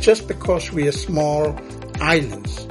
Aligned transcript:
just 0.00 0.26
because 0.26 0.72
we 0.72 0.88
are 0.88 0.92
small 0.92 1.54
islands, 2.00 2.66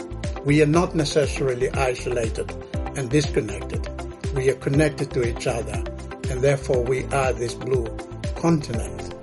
we 0.45 0.63
are 0.63 0.65
not 0.65 0.95
necessarily 0.95 1.69
isolated 1.69 2.49
and 2.97 3.07
disconnected. 3.11 3.87
We 4.33 4.49
are 4.49 4.55
connected 4.55 5.11
to 5.11 5.27
each 5.29 5.45
other, 5.45 5.83
and 6.31 6.41
therefore 6.41 6.83
we 6.83 7.05
are 7.05 7.31
this 7.31 7.53
blue 7.53 7.85
continent. 8.35 9.13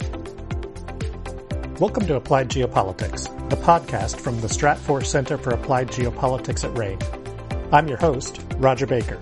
Welcome 1.80 2.06
to 2.06 2.14
Applied 2.14 2.48
Geopolitics, 2.48 3.24
the 3.50 3.56
podcast 3.56 4.20
from 4.20 4.40
the 4.40 4.46
Stratfor 4.46 5.04
Center 5.04 5.36
for 5.36 5.50
Applied 5.50 5.88
Geopolitics 5.88 6.62
at 6.62 6.78
RANE. 6.78 7.00
I'm 7.72 7.88
your 7.88 7.98
host, 7.98 8.40
Rodger 8.58 8.86
Baker. 8.86 9.20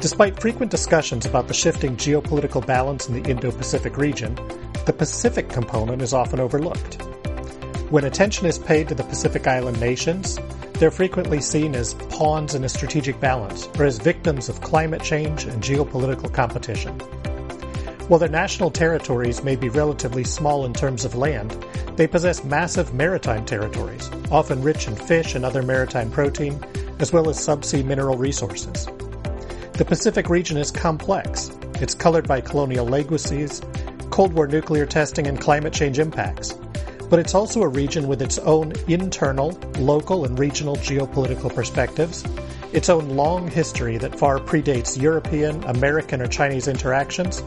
Despite 0.00 0.38
frequent 0.38 0.70
discussions 0.70 1.24
about 1.24 1.48
the 1.48 1.54
shifting 1.54 1.96
geopolitical 1.96 2.64
balance 2.64 3.08
in 3.08 3.22
the 3.22 3.30
Indo-Pacific 3.30 3.96
region, 3.96 4.34
the 4.84 4.92
Pacific 4.92 5.48
component 5.48 6.02
is 6.02 6.12
often 6.12 6.40
overlooked. 6.40 7.06
When 7.90 8.04
attention 8.04 8.46
is 8.46 8.56
paid 8.56 8.86
to 8.88 8.94
the 8.94 9.02
Pacific 9.02 9.48
Island 9.48 9.80
nations, 9.80 10.38
they're 10.74 10.92
frequently 10.92 11.40
seen 11.40 11.74
as 11.74 11.94
pawns 11.94 12.54
in 12.54 12.62
a 12.62 12.68
strategic 12.68 13.18
balance 13.18 13.68
or 13.80 13.84
as 13.84 13.98
victims 13.98 14.48
of 14.48 14.60
climate 14.60 15.02
change 15.02 15.42
and 15.42 15.60
geopolitical 15.60 16.32
competition. 16.32 17.00
While 18.06 18.20
their 18.20 18.28
national 18.28 18.70
territories 18.70 19.42
may 19.42 19.56
be 19.56 19.68
relatively 19.70 20.22
small 20.22 20.66
in 20.66 20.72
terms 20.72 21.04
of 21.04 21.16
land, 21.16 21.50
they 21.96 22.06
possess 22.06 22.44
massive 22.44 22.94
maritime 22.94 23.44
territories, 23.44 24.08
often 24.30 24.62
rich 24.62 24.86
in 24.86 24.94
fish 24.94 25.34
and 25.34 25.44
other 25.44 25.64
maritime 25.64 26.12
protein, 26.12 26.60
as 27.00 27.12
well 27.12 27.28
as 27.28 27.44
subsea 27.44 27.84
mineral 27.84 28.16
resources. 28.16 28.86
The 29.72 29.84
Pacific 29.84 30.28
region 30.28 30.58
is 30.58 30.70
complex. 30.70 31.50
It's 31.80 31.94
colored 31.94 32.28
by 32.28 32.40
colonial 32.40 32.86
legacies, 32.86 33.60
Cold 34.10 34.32
War 34.32 34.46
nuclear 34.46 34.86
testing, 34.86 35.26
and 35.26 35.40
climate 35.40 35.72
change 35.72 35.98
impacts 35.98 36.54
but 37.10 37.18
it's 37.18 37.34
also 37.34 37.62
a 37.62 37.68
region 37.68 38.06
with 38.06 38.22
its 38.22 38.38
own 38.38 38.72
internal, 38.86 39.50
local, 39.78 40.24
and 40.24 40.38
regional 40.38 40.76
geopolitical 40.76 41.52
perspectives, 41.52 42.24
its 42.72 42.88
own 42.88 43.10
long 43.10 43.50
history 43.50 43.98
that 43.98 44.16
far 44.16 44.38
predates 44.38 44.98
European, 44.98 45.62
American, 45.64 46.22
or 46.22 46.28
Chinese 46.28 46.68
interactions, 46.68 47.42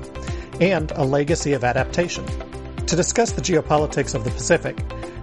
and 0.59 0.91
a 0.91 1.03
legacy 1.03 1.53
of 1.53 1.64
adaptation. 1.64 2.25
To 2.86 2.95
discuss 2.97 3.31
the 3.31 3.41
geopolitics 3.41 4.14
of 4.14 4.25
the 4.25 4.31
Pacific, 4.31 4.78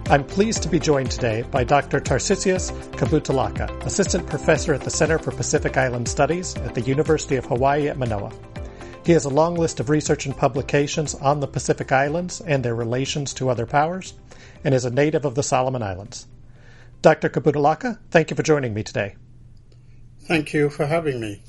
I'm 0.07 0.25
pleased 0.25 0.63
to 0.63 0.69
be 0.69 0.79
joined 0.79 1.11
today 1.11 1.43
by 1.51 1.63
Dr. 1.63 1.99
Tarcisius 1.99 2.71
Kabutaulaka, 2.97 3.85
Assistant 3.85 4.27
Professor 4.27 4.73
at 4.73 4.81
the 4.81 4.89
Center 4.89 5.19
for 5.19 5.31
Pacific 5.31 5.77
Island 5.77 6.09
Studies 6.09 6.55
at 6.57 6.73
the 6.73 6.81
University 6.81 7.35
of 7.35 7.45
Hawaii 7.45 7.87
at 7.87 7.97
Manoa. 7.97 8.31
He 9.03 9.13
has 9.13 9.25
a 9.25 9.29
long 9.29 9.55
list 9.55 9.79
of 9.79 9.89
research 9.89 10.25
and 10.25 10.37
publications 10.37 11.15
on 11.15 11.39
the 11.39 11.47
Pacific 11.47 11.91
Islands 11.91 12.39
and 12.41 12.63
their 12.63 12.75
relations 12.75 13.33
to 13.35 13.49
other 13.49 13.65
powers, 13.65 14.13
and 14.63 14.75
is 14.75 14.85
a 14.85 14.91
native 14.91 15.25
of 15.25 15.33
the 15.35 15.43
Solomon 15.43 15.81
Islands. 15.81 16.27
Dr. 17.01 17.29
Kabutaulaka, 17.29 17.97
thank 18.11 18.29
you 18.29 18.35
for 18.35 18.43
joining 18.43 18.75
me 18.75 18.83
today. 18.83 19.15
Thank 20.19 20.53
you 20.53 20.69
for 20.69 20.85
having 20.85 21.19
me. 21.19 21.41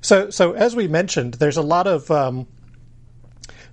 So, 0.00 0.30
so 0.30 0.52
as 0.52 0.76
we 0.76 0.86
mentioned, 0.86 1.34
there's 1.34 1.56
a 1.56 1.62
lot 1.62 1.88
of 1.88 2.08
um, 2.12 2.46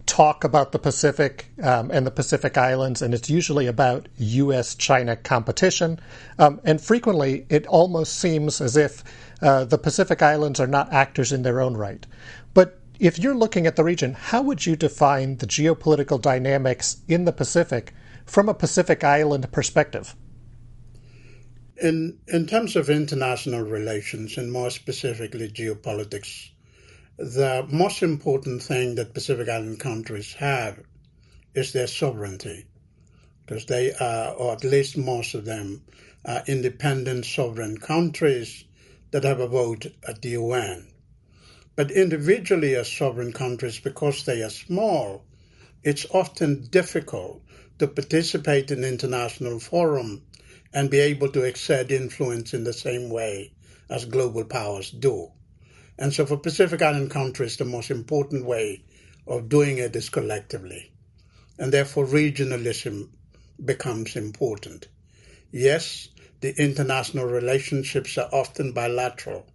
talk 0.06 0.44
about 0.44 0.72
the 0.72 0.80
Pacific 0.80 1.46
um, 1.62 1.92
and 1.92 2.08
the 2.08 2.12
Pacific 2.12 2.58
Islands, 2.58 3.02
and 3.02 3.14
it's 3.14 3.30
usually 3.30 3.68
about 3.68 4.10
U.S. 4.18 4.74
China 4.76 5.16
competition. 5.16 6.00
Um, 6.40 6.60
and 6.64 6.82
frequently, 6.82 7.46
it 7.50 7.68
almost 7.68 8.18
seems 8.18 8.62
as 8.62 8.78
if 8.78 9.04
uh, 9.42 9.66
the 9.66 9.78
Pacific 9.78 10.22
Islands 10.22 10.60
are 10.60 10.68
not 10.68 10.94
actors 10.94 11.32
in 11.32 11.44
their 11.44 11.62
own 11.62 11.76
right. 11.76 12.06
But 12.54 12.80
if 13.00 13.18
you're 13.18 13.36
looking 13.36 13.66
at 13.66 13.76
the 13.76 13.84
region, 13.84 14.14
how 14.14 14.44
would 14.44 14.66
you 14.66 14.76
define 14.76 15.38
the 15.38 15.48
geopolitical 15.48 16.22
dynamics 16.22 16.98
in 17.08 17.26
the 17.26 17.32
Pacific 17.32 17.94
from 18.26 18.48
a 18.48 18.54
Pacific 18.54 19.04
Island 19.04 19.52
perspective? 19.52 20.16
In, 21.82 22.20
in 22.28 22.46
terms 22.46 22.76
of 22.76 22.92
international 22.92 23.64
relations, 23.64 24.38
and 24.38 24.52
more 24.52 24.70
specifically 24.70 25.50
geopolitics, 25.50 26.52
the 27.18 27.66
most 27.72 28.04
important 28.04 28.62
thing 28.62 28.96
that 28.96 29.16
Pacific 29.16 29.50
Island 29.50 29.80
countries 29.80 30.34
have 30.36 30.80
is 31.56 31.74
their 31.74 31.88
sovereignty, 31.88 32.66
because 33.46 33.66
they 33.66 33.94
are, 33.94 34.34
or 34.34 34.54
at 34.54 34.64
least 34.64 34.96
most 34.96 35.34
of 35.34 35.46
them, 35.46 35.82
are 36.24 36.44
independent 36.46 37.26
sovereign 37.26 37.80
countries 37.80 38.64
that 39.12 39.24
have 39.24 39.40
a 39.40 39.48
vote 39.48 39.86
at 40.08 40.22
the 40.22 40.30
UN. 40.30 40.88
But 41.76 41.92
individually, 41.92 42.76
as 42.76 42.92
sovereign 42.92 43.34
countries, 43.34 43.80
because 43.80 44.26
they 44.26 44.42
are 44.42 44.50
small, 44.50 45.24
it's 45.84 46.06
often 46.12 46.68
difficult 46.68 47.42
to 47.80 47.88
participate 47.88 48.72
in 48.72 48.84
international 48.84 49.60
forum 49.60 50.24
and 50.74 50.90
be 50.90 51.00
able 51.00 51.30
to 51.30 51.44
exert 51.44 51.92
influence 51.92 52.54
in 52.54 52.64
the 52.64 52.74
same 52.74 53.10
way 53.10 53.52
as 53.90 54.06
global 54.06 54.46
powers 54.46 54.92
do. 54.92 55.32
And 55.98 56.14
so 56.14 56.26
for 56.26 56.38
Pacific 56.38 56.82
Island 56.82 57.12
countries, 57.12 57.58
the 57.58 57.66
most 57.66 57.92
important 57.92 58.46
way 58.46 58.84
of 59.28 59.50
doing 59.50 59.78
it 59.78 59.96
is 59.96 60.10
collectively. 60.10 60.92
And 61.60 61.72
therefore 61.72 62.06
regionalism 62.06 63.10
becomes 63.64 64.16
important. 64.16 64.88
Yes, 65.52 66.08
the 66.42 66.54
international 66.58 67.26
relationships 67.26 68.18
are 68.18 68.30
often 68.34 68.72
bilateral, 68.72 69.46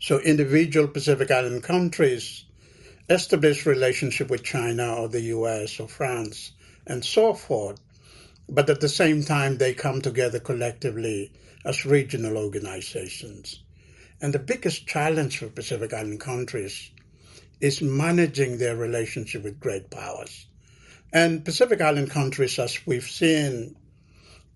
so 0.00 0.20
individual 0.20 0.86
Pacific 0.86 1.30
Island 1.30 1.62
countries 1.62 2.44
establish 3.08 3.66
relationship 3.66 4.28
with 4.28 4.44
China 4.44 4.94
or 4.94 5.08
the 5.08 5.22
US 5.36 5.80
or 5.80 5.88
France 5.88 6.52
and 6.86 7.04
so 7.04 7.34
forth. 7.34 7.80
But 8.48 8.70
at 8.70 8.80
the 8.80 8.88
same 8.88 9.24
time, 9.24 9.56
they 9.56 9.74
come 9.74 10.00
together 10.00 10.38
collectively 10.38 11.32
as 11.64 11.84
regional 11.84 12.36
organizations. 12.38 13.62
And 14.20 14.32
the 14.32 14.38
biggest 14.38 14.86
challenge 14.86 15.38
for 15.38 15.48
Pacific 15.48 15.92
Island 15.92 16.20
countries 16.20 16.90
is 17.60 17.82
managing 17.82 18.58
their 18.58 18.76
relationship 18.76 19.42
with 19.42 19.60
great 19.60 19.90
powers. 19.90 20.46
And 21.12 21.44
Pacific 21.44 21.80
Island 21.80 22.10
countries, 22.10 22.58
as 22.58 22.86
we've 22.86 23.08
seen 23.08 23.76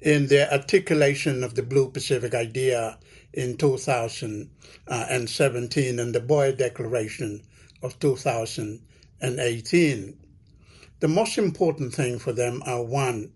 in 0.02 0.26
their 0.26 0.52
articulation 0.52 1.42
of 1.44 1.54
the 1.54 1.62
Blue 1.62 1.88
Pacific 1.88 2.34
idea 2.34 2.98
in 3.32 3.56
2017 3.56 6.00
and 6.00 6.14
the 6.14 6.20
Boe 6.20 6.50
Declaration 6.50 7.40
of 7.82 7.96
2018. 8.00 10.18
The 10.98 11.08
most 11.08 11.38
important 11.38 11.94
thing 11.94 12.18
for 12.18 12.32
them 12.32 12.64
are 12.66 12.82
one, 12.82 13.30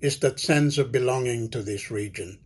is 0.00 0.20
that 0.20 0.40
sense 0.40 0.78
of 0.78 0.90
belonging 0.90 1.50
to 1.50 1.62
this 1.62 1.90
region, 1.90 2.38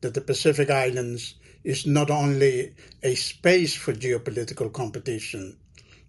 that 0.00 0.14
the 0.14 0.20
Pacific 0.20 0.70
Islands 0.70 1.34
is 1.64 1.86
not 1.86 2.10
only 2.10 2.76
a 3.02 3.16
space 3.16 3.74
for 3.74 3.92
geopolitical 3.92 4.72
competition, 4.72 5.56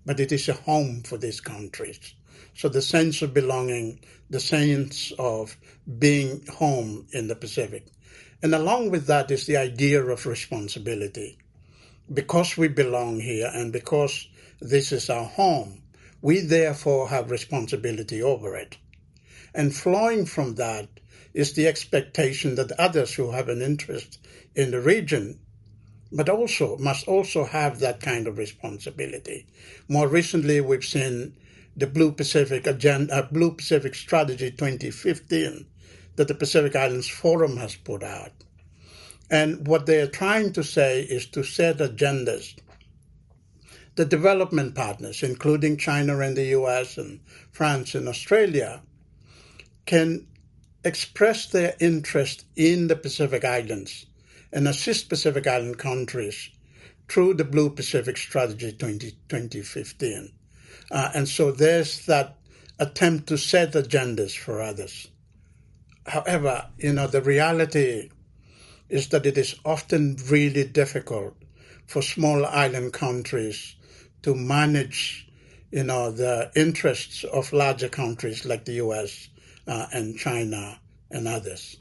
but 0.06 0.20
it 0.20 0.32
is 0.32 0.48
a 0.50 0.54
home 0.54 1.02
for 1.02 1.18
these 1.18 1.42
countries. 1.42 2.14
So 2.54 2.70
the 2.70 2.82
sense 2.82 3.22
of 3.22 3.34
belonging, 3.34 4.00
the 4.30 4.40
sense 4.40 5.12
of 5.20 5.58
being 6.00 6.46
home 6.48 7.08
in 7.12 7.28
the 7.28 7.36
Pacific. 7.36 7.88
And 8.42 8.54
along 8.54 8.92
with 8.92 9.08
that 9.08 9.32
is 9.32 9.46
the 9.46 9.58
idea 9.58 10.04
of 10.04 10.26
responsibility. 10.26 11.38
Because 12.14 12.58
we 12.58 12.68
belong 12.68 13.20
here 13.20 13.50
and 13.54 13.74
because 13.74 14.28
this 14.60 14.92
is 14.92 15.10
our 15.10 15.26
home, 15.26 15.82
we 16.22 16.40
therefore 16.40 17.10
have 17.10 17.32
responsibility 17.32 18.22
over 18.22 18.56
it. 18.56 18.78
And 19.54 19.76
flowing 19.76 20.26
from 20.26 20.56
that 20.56 20.88
is 21.34 21.54
the 21.54 21.68
expectation 21.68 22.56
that 22.56 22.72
others 22.74 23.14
who 23.14 23.32
have 23.32 23.50
an 23.50 23.62
interest 23.62 24.20
in 24.56 24.72
the 24.72 24.82
region 24.82 25.40
but 26.12 26.30
also 26.30 26.78
must 26.78 27.08
also 27.08 27.44
have 27.44 27.80
that 27.80 28.00
kind 28.00 28.28
of 28.28 28.38
responsibility. 28.38 29.46
More 29.90 30.08
recently, 30.08 30.62
we've 30.62 30.86
seen 30.86 31.36
the 31.78 31.88
Blue 31.88 32.12
Pacific 32.12 32.66
Agenda, 32.66 33.14
uh, 33.14 33.22
Blue 33.24 33.52
Pacific 33.52 33.96
Strategy 33.96 34.50
2015, 34.50 35.66
that 36.16 36.28
the 36.30 36.34
Pacific 36.34 36.76
Islands 36.76 37.10
Forum 37.10 37.58
has 37.58 37.76
put 37.76 38.02
out. 38.02 38.32
And 39.30 39.68
what 39.68 39.86
they're 39.86 40.08
trying 40.08 40.54
to 40.54 40.64
say 40.64 41.02
is 41.02 41.26
to 41.28 41.44
set 41.44 41.80
agendas. 41.80 42.56
The 43.96 44.06
development 44.06 44.76
partners, 44.76 45.24
including 45.24 45.78
China 45.78 46.20
and 46.20 46.38
the 46.38 46.46
US 46.60 46.98
and 46.98 47.20
France 47.52 47.96
and 47.96 48.08
Australia, 48.08 48.82
can 49.86 50.28
express 50.86 51.48
their 51.48 51.76
interest 51.80 52.46
in 52.56 52.88
the 52.88 52.96
Pacific 52.96 53.44
Islands 53.44 54.06
and 54.54 54.68
assist 54.68 55.10
Pacific 55.10 55.48
Island 55.48 55.78
countries 55.78 56.50
through 57.10 57.34
the 57.34 57.44
Blue 57.44 57.70
Pacific 57.70 58.18
Strategy 58.18 58.72
20, 58.72 59.12
2015. 59.28 60.32
Uh, 60.92 61.10
and 61.14 61.28
so 61.28 61.52
there's 61.52 62.06
that 62.06 62.38
attempt 62.80 63.28
to 63.28 63.38
set 63.38 63.74
agendas 63.74 64.38
for 64.38 64.62
others. 64.62 65.08
However, 66.06 66.68
you 66.78 66.94
know, 66.94 67.08
the 67.08 67.22
reality 67.22 68.10
is 68.90 69.10
that 69.10 69.26
it 69.26 69.38
is 69.38 69.56
often 69.66 70.18
really 70.30 70.64
difficult 70.64 71.36
for 71.88 72.02
small 72.02 72.46
island 72.46 72.94
countries 72.94 73.76
to 74.22 74.36
manage, 74.36 75.28
you 75.72 75.84
know, 75.84 76.12
the 76.12 76.52
interests 76.56 77.24
of 77.24 77.52
larger 77.54 77.90
countries 77.90 78.46
like 78.46 78.66
the 78.66 78.74
U.S. 78.74 79.30
uh, 79.68 79.88
and 79.92 80.18
China 80.18 80.80
and 81.12 81.28
others. 81.28 81.78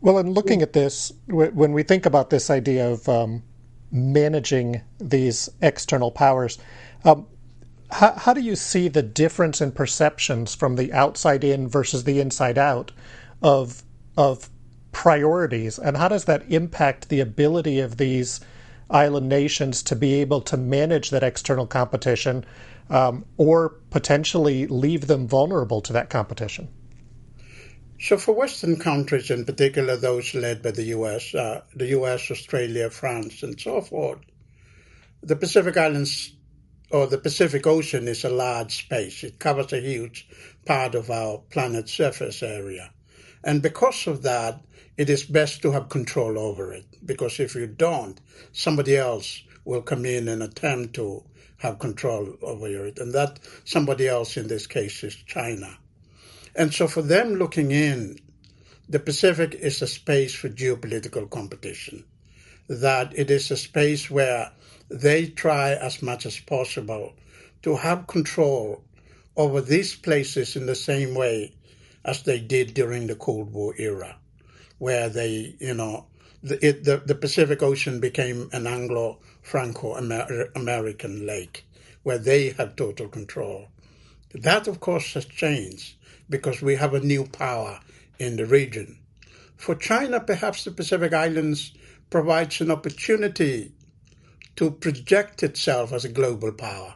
Well, 0.00 0.18
in 0.18 0.32
looking 0.32 0.62
at 0.62 0.72
this, 0.72 1.12
when 1.26 1.72
we 1.72 1.82
think 1.82 2.06
about 2.06 2.30
this 2.30 2.48
idea 2.48 2.90
of 2.90 3.08
um, 3.08 3.42
managing 3.90 4.82
these 4.98 5.48
external 5.60 6.10
powers, 6.10 6.58
um, 7.04 7.26
how, 7.90 8.12
how, 8.12 8.32
do 8.32 8.40
you 8.40 8.54
see 8.54 8.88
the 8.88 9.02
difference 9.02 9.60
in 9.60 9.72
perceptions 9.72 10.54
from 10.54 10.76
the 10.76 10.92
outside 10.92 11.42
in 11.42 11.68
versus 11.68 12.04
the 12.04 12.20
inside 12.20 12.56
out 12.56 12.92
of 13.42 13.82
of 14.16 14.50
priorities, 14.92 15.78
and 15.78 15.96
how 15.96 16.08
does 16.08 16.24
that 16.24 16.44
impact 16.50 17.08
the 17.08 17.20
ability 17.20 17.80
of 17.80 17.96
these 17.96 18.40
island 18.90 19.28
nations 19.28 19.82
to 19.84 19.96
be 19.96 20.14
able 20.14 20.40
to 20.40 20.56
manage 20.56 21.10
that 21.10 21.22
external 21.22 21.66
competition, 21.66 22.44
um, 22.90 23.24
or 23.36 23.70
potentially 23.90 24.66
leave 24.66 25.06
them 25.06 25.26
vulnerable 25.28 25.80
to 25.80 25.92
that 25.92 26.10
competition? 26.10 26.68
So, 28.02 28.16
for 28.16 28.32
Western 28.32 28.78
countries, 28.78 29.30
in 29.30 29.44
particular 29.44 29.94
those 29.94 30.34
led 30.34 30.62
by 30.62 30.70
the 30.70 30.84
US, 30.84 31.34
uh, 31.34 31.60
the 31.76 31.88
US, 31.88 32.30
Australia, 32.30 32.88
France, 32.88 33.42
and 33.42 33.60
so 33.60 33.82
forth, 33.82 34.20
the 35.22 35.36
Pacific 35.36 35.76
Islands 35.76 36.32
or 36.90 37.06
the 37.06 37.18
Pacific 37.18 37.66
Ocean 37.66 38.08
is 38.08 38.24
a 38.24 38.30
large 38.30 38.74
space. 38.74 39.22
It 39.22 39.38
covers 39.38 39.74
a 39.74 39.82
huge 39.82 40.26
part 40.64 40.94
of 40.94 41.10
our 41.10 41.42
planet's 41.50 41.92
surface 41.92 42.42
area. 42.42 42.90
And 43.44 43.60
because 43.60 44.06
of 44.06 44.22
that, 44.22 44.62
it 44.96 45.10
is 45.10 45.24
best 45.24 45.60
to 45.60 45.72
have 45.72 45.90
control 45.90 46.38
over 46.38 46.72
it. 46.72 46.86
Because 47.04 47.38
if 47.38 47.54
you 47.54 47.66
don't, 47.66 48.18
somebody 48.52 48.96
else 48.96 49.42
will 49.66 49.82
come 49.82 50.06
in 50.06 50.26
and 50.26 50.42
attempt 50.42 50.94
to 50.94 51.22
have 51.58 51.78
control 51.78 52.34
over 52.40 52.86
it. 52.86 52.98
And 52.98 53.12
that 53.12 53.40
somebody 53.66 54.08
else 54.08 54.38
in 54.38 54.48
this 54.48 54.66
case 54.66 55.04
is 55.04 55.14
China. 55.14 55.79
And 56.54 56.74
so 56.74 56.88
for 56.88 57.02
them 57.02 57.34
looking 57.34 57.70
in, 57.70 58.18
the 58.88 58.98
Pacific 58.98 59.54
is 59.54 59.82
a 59.82 59.86
space 59.86 60.34
for 60.34 60.48
geopolitical 60.48 61.30
competition, 61.30 62.04
that 62.68 63.16
it 63.16 63.30
is 63.30 63.50
a 63.50 63.56
space 63.56 64.10
where 64.10 64.50
they 64.88 65.26
try 65.26 65.72
as 65.74 66.02
much 66.02 66.26
as 66.26 66.40
possible 66.40 67.14
to 67.62 67.76
have 67.76 68.08
control 68.08 68.82
over 69.36 69.60
these 69.60 69.94
places 69.94 70.56
in 70.56 70.66
the 70.66 70.74
same 70.74 71.14
way 71.14 71.52
as 72.04 72.22
they 72.24 72.40
did 72.40 72.74
during 72.74 73.06
the 73.06 73.14
Cold 73.14 73.52
War 73.52 73.74
era, 73.78 74.16
where 74.78 75.08
they, 75.08 75.54
you 75.60 75.74
know, 75.74 76.06
the, 76.42 76.64
it, 76.66 76.84
the, 76.84 76.96
the 76.96 77.14
Pacific 77.14 77.62
Ocean 77.62 78.00
became 78.00 78.48
an 78.52 78.66
Anglo 78.66 79.18
Franco 79.42 79.94
American 79.94 81.26
lake 81.26 81.64
where 82.02 82.18
they 82.18 82.50
had 82.50 82.76
total 82.76 83.08
control. 83.08 83.68
That, 84.32 84.68
of 84.68 84.78
course, 84.78 85.14
has 85.14 85.24
changed 85.24 85.94
because 86.28 86.62
we 86.62 86.76
have 86.76 86.94
a 86.94 87.00
new 87.00 87.26
power 87.26 87.80
in 88.18 88.36
the 88.36 88.46
region. 88.46 88.98
For 89.56 89.74
China, 89.74 90.20
perhaps 90.20 90.64
the 90.64 90.70
Pacific 90.70 91.12
Islands 91.12 91.72
provides 92.10 92.60
an 92.60 92.70
opportunity 92.70 93.72
to 94.56 94.70
project 94.70 95.42
itself 95.42 95.92
as 95.92 96.04
a 96.04 96.08
global 96.08 96.52
power, 96.52 96.94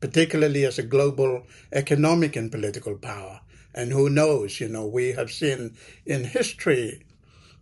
particularly 0.00 0.64
as 0.64 0.78
a 0.78 0.82
global 0.82 1.46
economic 1.72 2.34
and 2.34 2.50
political 2.50 2.96
power. 2.96 3.40
And 3.72 3.92
who 3.92 4.10
knows, 4.10 4.60
you 4.60 4.68
know, 4.68 4.86
we 4.86 5.12
have 5.12 5.30
seen 5.30 5.76
in 6.06 6.24
history 6.24 7.02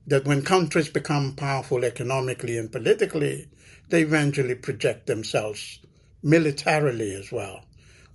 that 0.06 0.24
when 0.24 0.42
countries 0.42 0.88
become 0.88 1.36
powerful 1.36 1.84
economically 1.84 2.58
and 2.58 2.72
politically, 2.72 3.48
they 3.88 4.02
eventually 4.02 4.54
project 4.54 5.06
themselves 5.06 5.80
militarily 6.22 7.14
as 7.14 7.30
well. 7.30 7.64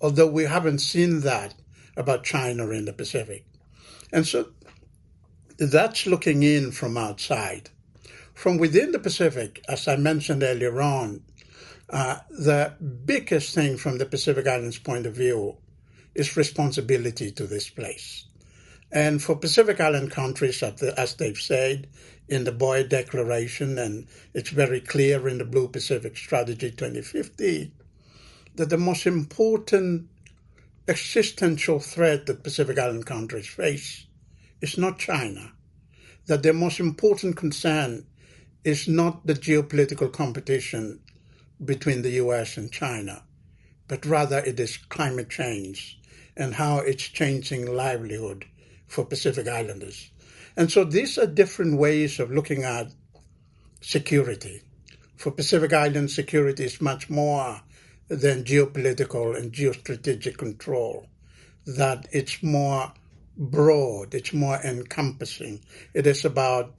Although 0.01 0.27
we 0.27 0.43
haven't 0.43 0.79
seen 0.79 1.21
that 1.21 1.55
about 1.95 2.23
China 2.23 2.69
in 2.69 2.85
the 2.85 2.93
Pacific. 2.93 3.45
And 4.13 4.25
so 4.25 4.49
that's 5.57 6.05
looking 6.05 6.43
in 6.43 6.71
from 6.71 6.97
outside. 6.97 7.69
From 8.33 8.57
within 8.57 8.91
the 8.91 8.99
Pacific, 8.99 9.63
as 9.67 9.87
I 9.87 9.95
mentioned 9.95 10.43
earlier 10.43 10.79
on, 10.81 11.23
uh, 11.89 12.19
the 12.29 12.73
biggest 13.05 13.55
thing 13.55 13.77
from 13.77 13.97
the 13.97 14.05
Pacific 14.05 14.45
Islands 14.45 14.77
point 14.77 15.05
of 15.05 15.15
view 15.15 15.57
is 16.13 16.37
responsibility 16.37 17.31
to 17.31 17.47
this 17.47 17.69
place. 17.69 18.25
And 18.91 19.21
for 19.21 19.35
Pacific 19.35 19.81
Island 19.81 20.11
countries, 20.11 20.63
as 20.63 21.15
they've 21.15 21.37
said 21.37 21.87
in 22.27 22.43
the 22.43 22.51
Boe 22.51 22.83
Declaration, 22.83 23.77
and 23.77 24.07
it's 24.33 24.49
very 24.49 24.81
clear 24.81 25.27
in 25.27 25.39
the 25.39 25.45
Blue 25.45 25.67
Pacific 25.67 26.15
Strategy 26.15 26.71
2050, 26.71 27.71
that 28.57 28.69
the 28.69 28.77
most 28.77 29.05
important 29.05 30.09
existential 30.87 31.79
threat 31.79 32.25
that 32.25 32.43
Pacific 32.43 32.79
Island 32.79 33.05
countries 33.05 33.47
face 33.47 34.07
is 34.61 34.77
not 34.77 34.97
China. 34.97 35.53
That 36.25 36.41
their 36.41 36.53
most 36.53 36.79
important 36.79 37.37
concern 37.37 38.05
is 38.63 38.87
not 38.87 39.25
the 39.27 39.35
geopolitical 39.35 40.11
competition 40.11 40.99
between 41.63 42.01
the 42.01 42.17
US 42.23 42.57
and 42.57 42.71
China, 42.71 43.23
but 43.87 44.05
rather 44.05 44.39
it 44.39 44.59
is 44.59 44.77
climate 44.77 45.29
change 45.29 45.99
and 46.35 46.55
how 46.55 46.79
it's 46.79 47.03
changing 47.03 47.65
livelihood 47.65 48.45
for 48.87 49.05
Pacific 49.05 49.47
Islanders. 49.47 50.09
And 50.55 50.71
so 50.71 50.83
these 50.83 51.19
are 51.19 51.27
different 51.27 51.77
ways 51.77 52.19
of 52.19 52.31
looking 52.31 52.63
at 52.63 52.91
security. 53.81 54.63
For 55.15 55.31
Pacific 55.31 55.73
Island, 55.73 56.09
security 56.09 56.65
is 56.65 56.81
much 56.81 57.09
more 57.09 57.61
than 58.07 58.43
geopolitical 58.43 59.37
and 59.37 59.51
geostrategic 59.51 60.37
control, 60.37 61.07
that 61.65 62.07
it's 62.11 62.41
more 62.41 62.93
broad, 63.37 64.13
it's 64.13 64.33
more 64.33 64.59
encompassing. 64.63 65.61
It 65.93 66.07
is 66.07 66.25
about 66.25 66.73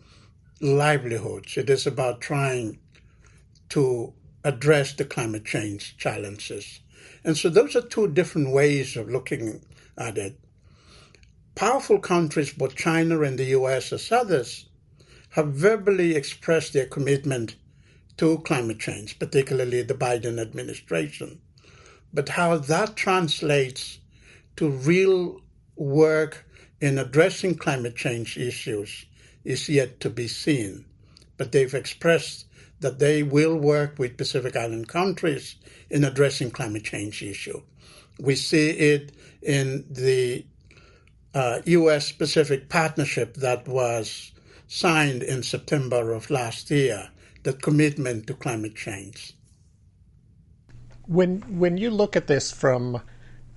livelihoods, 0.60 1.56
it 1.56 1.70
is 1.70 1.86
about 1.86 2.20
trying 2.20 2.78
to 3.70 4.12
address 4.44 4.94
the 4.94 5.04
climate 5.04 5.44
change 5.44 5.96
challenges. 5.98 6.80
And 7.24 7.36
so 7.36 7.48
those 7.48 7.76
are 7.76 7.82
two 7.82 8.08
different 8.08 8.50
ways 8.50 8.96
of 8.96 9.10
looking 9.10 9.64
at 9.96 10.16
it. 10.16 10.38
Powerful 11.54 11.98
countries, 11.98 12.52
both 12.52 12.76
China 12.76 13.20
and 13.22 13.38
the 13.38 13.46
US 13.46 13.92
as 13.92 14.10
others, 14.10 14.66
have 15.30 15.48
verbally 15.48 16.16
expressed 16.16 16.72
their 16.72 16.86
commitment 16.86 17.56
to 18.18 18.38
climate 18.38 18.80
change, 18.80 19.18
particularly 19.18 19.82
the 19.82 19.94
Biden 19.94 20.40
administration. 20.40 21.40
But 22.12 22.30
how 22.30 22.58
that 22.58 22.96
translates 22.96 23.98
to 24.56 24.68
real 24.68 25.40
work 25.76 26.44
in 26.80 26.98
addressing 26.98 27.56
climate 27.56 27.96
change 27.96 28.36
issues 28.36 29.06
is 29.44 29.68
yet 29.68 30.00
to 30.00 30.10
be 30.10 30.28
seen. 30.28 30.84
But 31.36 31.52
they've 31.52 31.74
expressed 31.74 32.46
that 32.80 32.98
they 32.98 33.22
will 33.22 33.56
work 33.56 33.98
with 33.98 34.16
Pacific 34.16 34.56
Island 34.56 34.88
countries 34.88 35.56
in 35.90 36.04
addressing 36.04 36.50
climate 36.50 36.84
change 36.84 37.22
issue. 37.22 37.62
We 38.20 38.34
see 38.34 38.70
it 38.70 39.12
in 39.42 39.84
the 39.90 40.44
uh, 41.34 41.60
U.S. 41.64 42.12
Pacific 42.12 42.68
Partnership 42.68 43.34
that 43.34 43.68
was 43.68 44.32
signed 44.66 45.22
in 45.22 45.42
September 45.42 46.12
of 46.12 46.30
last 46.30 46.70
year 46.70 47.10
the 47.48 47.54
commitment 47.54 48.26
to 48.26 48.34
climate 48.34 48.76
change. 48.76 49.32
When 51.06 51.40
when 51.58 51.78
you 51.78 51.90
look 51.90 52.14
at 52.14 52.26
this 52.26 52.52
from 52.52 53.00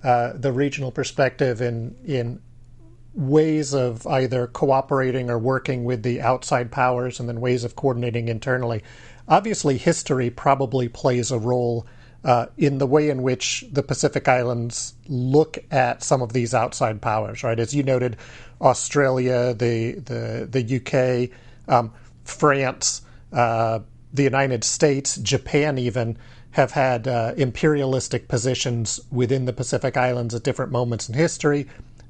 uh, 0.02 0.32
the 0.34 0.50
regional 0.50 0.90
perspective 0.90 1.60
in 1.60 1.94
in 2.02 2.40
ways 3.12 3.74
of 3.74 4.06
either 4.06 4.46
cooperating 4.46 5.28
or 5.28 5.38
working 5.38 5.84
with 5.84 6.02
the 6.02 6.22
outside 6.22 6.72
powers 6.72 7.20
and 7.20 7.28
then 7.28 7.42
ways 7.42 7.64
of 7.64 7.76
coordinating 7.76 8.28
internally, 8.28 8.82
obviously 9.28 9.76
history 9.76 10.30
probably 10.30 10.88
plays 10.88 11.30
a 11.30 11.38
role 11.38 11.86
uh, 12.24 12.46
in 12.56 12.78
the 12.78 12.86
way 12.86 13.10
in 13.10 13.22
which 13.22 13.62
the 13.70 13.82
Pacific 13.82 14.26
Islands 14.26 14.94
look 15.06 15.58
at 15.70 16.02
some 16.02 16.22
of 16.22 16.32
these 16.32 16.54
outside 16.54 17.02
powers, 17.02 17.44
right? 17.44 17.60
As 17.60 17.74
you 17.74 17.82
noted, 17.82 18.16
Australia, 18.58 19.52
the 19.52 19.96
the 20.10 20.48
the 20.50 20.64
UK, 20.78 21.28
um, 21.68 21.92
France, 22.24 23.02
the 23.32 24.22
United 24.22 24.64
States, 24.64 25.16
Japan, 25.16 25.78
even 25.78 26.18
have 26.52 26.72
had 26.72 27.08
uh, 27.08 27.32
imperialistic 27.36 28.28
positions 28.28 29.00
within 29.10 29.46
the 29.46 29.52
Pacific 29.52 29.96
Islands 29.96 30.34
at 30.34 30.42
different 30.42 30.70
moments 30.70 31.08
in 31.08 31.14
history. 31.14 31.66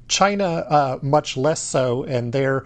China, 0.09 0.45
uh, 0.45 0.99
much 1.01 1.37
less 1.37 1.61
so, 1.61 2.03
and 2.03 2.33
they're 2.33 2.65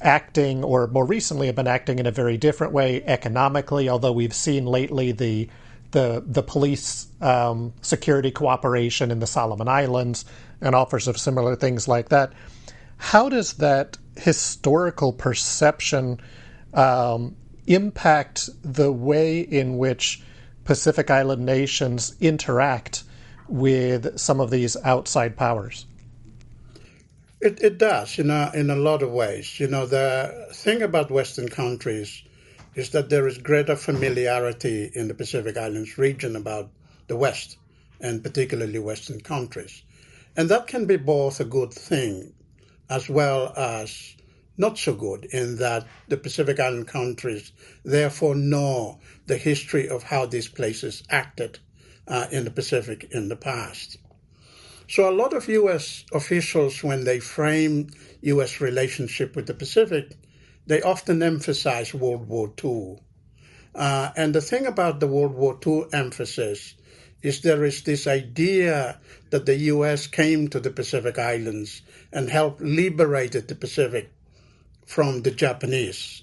acting, 0.00 0.62
or 0.62 0.86
more 0.86 1.04
recently, 1.04 1.46
have 1.46 1.56
been 1.56 1.66
acting 1.66 1.98
in 1.98 2.06
a 2.06 2.12
very 2.12 2.36
different 2.36 2.72
way 2.72 3.02
economically. 3.04 3.88
Although 3.88 4.12
we've 4.12 4.34
seen 4.34 4.64
lately 4.64 5.12
the 5.12 5.48
the 5.90 6.22
the 6.24 6.42
police 6.42 7.08
um, 7.20 7.72
security 7.80 8.30
cooperation 8.30 9.10
in 9.10 9.18
the 9.18 9.26
Solomon 9.26 9.68
Islands 9.68 10.24
and 10.60 10.74
offers 10.74 11.08
of 11.08 11.18
similar 11.18 11.56
things 11.56 11.88
like 11.88 12.10
that. 12.10 12.32
How 12.96 13.28
does 13.28 13.54
that 13.54 13.96
historical 14.16 15.12
perception 15.12 16.20
um, 16.74 17.36
impact 17.68 18.50
the 18.62 18.92
way 18.92 19.40
in 19.40 19.78
which 19.78 20.22
Pacific 20.64 21.10
Island 21.10 21.44
nations 21.44 22.14
interact 22.20 23.04
with 23.48 24.18
some 24.18 24.40
of 24.40 24.50
these 24.50 24.76
outside 24.84 25.36
powers? 25.36 25.86
It, 27.40 27.62
it 27.62 27.78
does, 27.78 28.18
you 28.18 28.24
know, 28.24 28.50
in 28.52 28.68
a 28.68 28.76
lot 28.76 29.02
of 29.02 29.12
ways. 29.12 29.60
You 29.60 29.68
know, 29.68 29.86
the 29.86 30.48
thing 30.52 30.82
about 30.82 31.10
Western 31.10 31.48
countries 31.48 32.22
is 32.74 32.90
that 32.90 33.10
there 33.10 33.26
is 33.26 33.38
greater 33.38 33.76
familiarity 33.76 34.90
in 34.94 35.08
the 35.08 35.14
Pacific 35.14 35.56
Islands 35.56 35.98
region 35.98 36.36
about 36.36 36.70
the 37.06 37.16
West, 37.16 37.56
and 38.00 38.22
particularly 38.22 38.78
Western 38.78 39.20
countries. 39.20 39.82
And 40.36 40.48
that 40.48 40.66
can 40.66 40.86
be 40.86 40.96
both 40.96 41.40
a 41.40 41.44
good 41.44 41.72
thing 41.72 42.32
as 42.90 43.08
well 43.08 43.52
as 43.56 44.14
not 44.58 44.76
so 44.76 44.92
good 44.92 45.24
in 45.26 45.56
that 45.56 45.86
the 46.08 46.16
Pacific 46.16 46.58
Island 46.58 46.88
countries 46.88 47.52
therefore 47.84 48.34
know 48.34 48.98
the 49.26 49.36
history 49.36 49.88
of 49.88 50.02
how 50.02 50.26
these 50.26 50.48
places 50.48 51.04
acted 51.08 51.60
uh, 52.08 52.26
in 52.32 52.44
the 52.44 52.50
Pacific 52.50 53.08
in 53.12 53.28
the 53.28 53.36
past. 53.36 53.98
So 54.88 55.08
a 55.08 55.14
lot 55.14 55.32
of 55.32 55.48
U.S. 55.48 56.04
officials, 56.12 56.82
when 56.82 57.04
they 57.04 57.20
frame 57.20 57.88
U.S. 58.22 58.60
relationship 58.60 59.36
with 59.36 59.46
the 59.46 59.54
Pacific, 59.54 60.16
they 60.66 60.82
often 60.82 61.22
emphasize 61.22 61.94
World 61.94 62.26
War 62.26 62.52
II. 62.62 62.98
Uh, 63.74 64.10
and 64.16 64.34
the 64.34 64.40
thing 64.40 64.66
about 64.66 64.98
the 64.98 65.06
World 65.06 65.34
War 65.34 65.58
II 65.64 65.84
emphasis 65.92 66.74
is 67.22 67.42
there 67.42 67.64
is 67.64 67.82
this 67.82 68.06
idea 68.06 68.98
that 69.30 69.46
the 69.46 69.56
U.S. 69.56 70.06
came 70.06 70.48
to 70.48 70.58
the 70.58 70.70
Pacific 70.70 71.18
Islands 71.18 71.82
and 72.12 72.30
helped 72.30 72.60
liberate 72.60 73.32
the 73.32 73.54
Pacific 73.54 74.10
from 74.88 75.20
the 75.20 75.30
Japanese. 75.30 76.22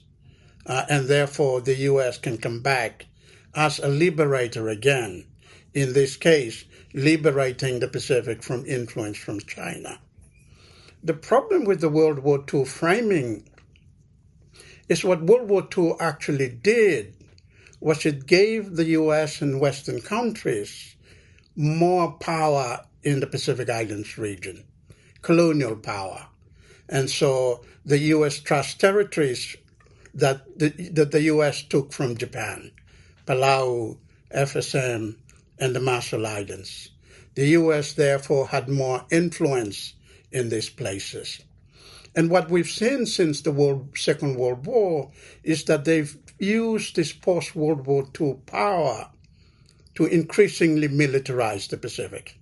Uh, 0.65 0.83
and 0.89 1.07
therefore, 1.07 1.61
the 1.61 1.75
U.S. 1.91 2.17
can 2.17 2.39
come 2.39 2.61
back 2.61 3.05
as 3.53 3.77
a 3.77 3.87
liberator 3.87 4.67
again. 4.69 5.27
In 5.75 5.93
this 5.93 6.17
case, 6.17 6.65
liberating 6.91 7.79
the 7.79 7.87
Pacific 7.87 8.41
from 8.41 8.65
influence 8.65 9.17
from 9.17 9.39
China. 9.41 9.99
The 11.03 11.13
problem 11.13 11.65
with 11.65 11.79
the 11.79 11.89
World 11.89 12.19
War 12.19 12.43
II 12.51 12.65
framing 12.65 13.47
is 14.89 15.03
what 15.03 15.21
World 15.21 15.47
War 15.47 15.67
II 15.77 15.93
actually 15.99 16.49
did 16.49 17.13
was 17.79 18.03
it 18.03 18.25
gave 18.25 18.75
the 18.75 18.85
US 19.01 19.43
and 19.43 19.61
Western 19.61 20.01
countries 20.01 20.95
more 21.55 22.13
power 22.13 22.83
in 23.03 23.19
the 23.19 23.27
Pacific 23.27 23.69
Islands 23.69 24.17
region, 24.17 24.63
colonial 25.21 25.75
power. 25.75 26.29
And 26.89 27.09
so 27.09 27.63
the 27.85 27.99
U.S. 28.15 28.39
trust 28.39 28.79
territories 28.79 29.55
that 30.13 30.57
the, 30.57 30.69
that 30.93 31.11
the 31.11 31.23
U.S. 31.23 31.63
took 31.63 31.91
from 31.91 32.17
Japan, 32.17 32.71
Palau, 33.25 33.97
FSM, 34.33 35.15
and 35.59 35.75
the 35.75 35.79
Marshall 35.79 36.25
Islands. 36.25 36.91
The 37.35 37.47
U.S. 37.49 37.93
therefore 37.93 38.47
had 38.47 38.69
more 38.69 39.05
influence 39.11 39.93
in 40.31 40.49
these 40.49 40.69
places. 40.69 41.41
And 42.15 42.29
what 42.29 42.49
we've 42.49 42.69
seen 42.69 43.05
since 43.05 43.41
the 43.41 43.51
World, 43.51 43.97
Second 43.97 44.37
World 44.37 44.65
War 44.65 45.11
is 45.43 45.65
that 45.65 45.83
they've 45.83 46.15
used 46.39 46.95
this 46.95 47.11
post 47.11 47.55
World 47.55 47.85
War 47.85 48.07
II 48.19 48.37
power 48.45 49.09
to 49.95 50.05
increasingly 50.05 50.87
militarize 50.87 51.67
the 51.69 51.77
Pacific. 51.77 52.37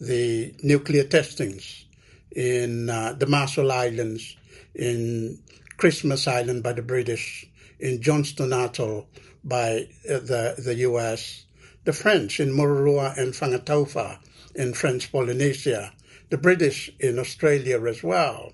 The 0.00 0.54
nuclear 0.62 1.04
testings, 1.04 1.84
in 2.32 2.88
uh, 2.88 3.14
the 3.18 3.26
Marshall 3.26 3.72
Islands, 3.72 4.36
in 4.74 5.38
Christmas 5.76 6.26
Island 6.28 6.62
by 6.62 6.72
the 6.72 6.82
British, 6.82 7.46
in 7.78 8.02
Johnston 8.02 8.52
Atoll 8.52 9.08
by 9.42 9.88
uh, 10.08 10.18
the, 10.20 10.54
the 10.58 10.74
US, 10.86 11.46
the 11.84 11.92
French 11.92 12.40
in 12.40 12.50
Mururoa 12.50 13.16
and 13.16 13.32
Fangataufa 13.32 14.18
in 14.54 14.74
French 14.74 15.10
Polynesia, 15.10 15.92
the 16.28 16.38
British 16.38 16.90
in 17.00 17.18
Australia 17.18 17.84
as 17.86 18.02
well, 18.02 18.52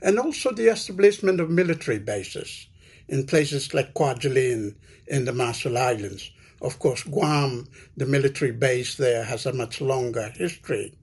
and 0.00 0.18
also 0.18 0.52
the 0.52 0.68
establishment 0.68 1.40
of 1.40 1.50
military 1.50 1.98
bases 1.98 2.66
in 3.08 3.26
places 3.26 3.74
like 3.74 3.94
Kwajalein 3.94 4.74
in 5.06 5.24
the 5.24 5.32
Marshall 5.32 5.78
Islands. 5.78 6.30
Of 6.60 6.78
course, 6.78 7.02
Guam, 7.02 7.66
the 7.96 8.06
military 8.06 8.52
base 8.52 8.96
there, 8.96 9.24
has 9.24 9.46
a 9.46 9.52
much 9.52 9.80
longer 9.80 10.32
history 10.36 10.94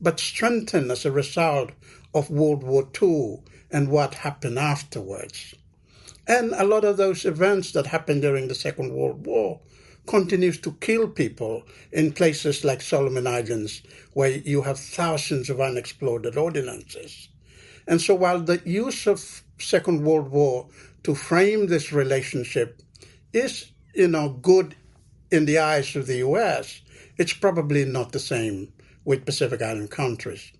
but 0.00 0.20
strengthened 0.20 0.90
as 0.90 1.04
a 1.04 1.12
result 1.12 1.72
of 2.14 2.30
World 2.30 2.62
War 2.62 2.88
II 3.00 3.42
and 3.70 3.88
what 3.88 4.14
happened 4.14 4.58
afterwards. 4.58 5.54
And 6.26 6.52
a 6.52 6.64
lot 6.64 6.84
of 6.84 6.96
those 6.96 7.24
events 7.24 7.72
that 7.72 7.86
happened 7.86 8.22
during 8.22 8.48
the 8.48 8.54
Second 8.54 8.94
World 8.94 9.26
War 9.26 9.60
continues 10.06 10.58
to 10.60 10.72
kill 10.80 11.08
people 11.08 11.62
in 11.92 12.12
places 12.12 12.64
like 12.64 12.82
Solomon 12.82 13.26
Islands, 13.26 13.82
where 14.12 14.30
you 14.30 14.62
have 14.62 14.78
thousands 14.78 15.50
of 15.50 15.60
unexploded 15.60 16.36
ordinances. 16.36 17.28
And 17.86 18.00
so 18.00 18.14
while 18.14 18.40
the 18.40 18.60
use 18.64 19.06
of 19.06 19.42
Second 19.58 20.04
World 20.04 20.30
War 20.30 20.68
to 21.04 21.14
frame 21.14 21.66
this 21.66 21.92
relationship 21.92 22.82
is, 23.32 23.70
you 23.94 24.08
know, 24.08 24.30
good 24.30 24.74
in 25.30 25.46
the 25.46 25.58
eyes 25.58 25.94
of 25.96 26.06
the 26.06 26.18
US, 26.18 26.80
it's 27.16 27.32
probably 27.32 27.84
not 27.84 28.12
the 28.12 28.18
same 28.18 28.72
with 29.04 29.26
Pacific 29.26 29.62
Island 29.62 29.90
countries. 29.90 30.52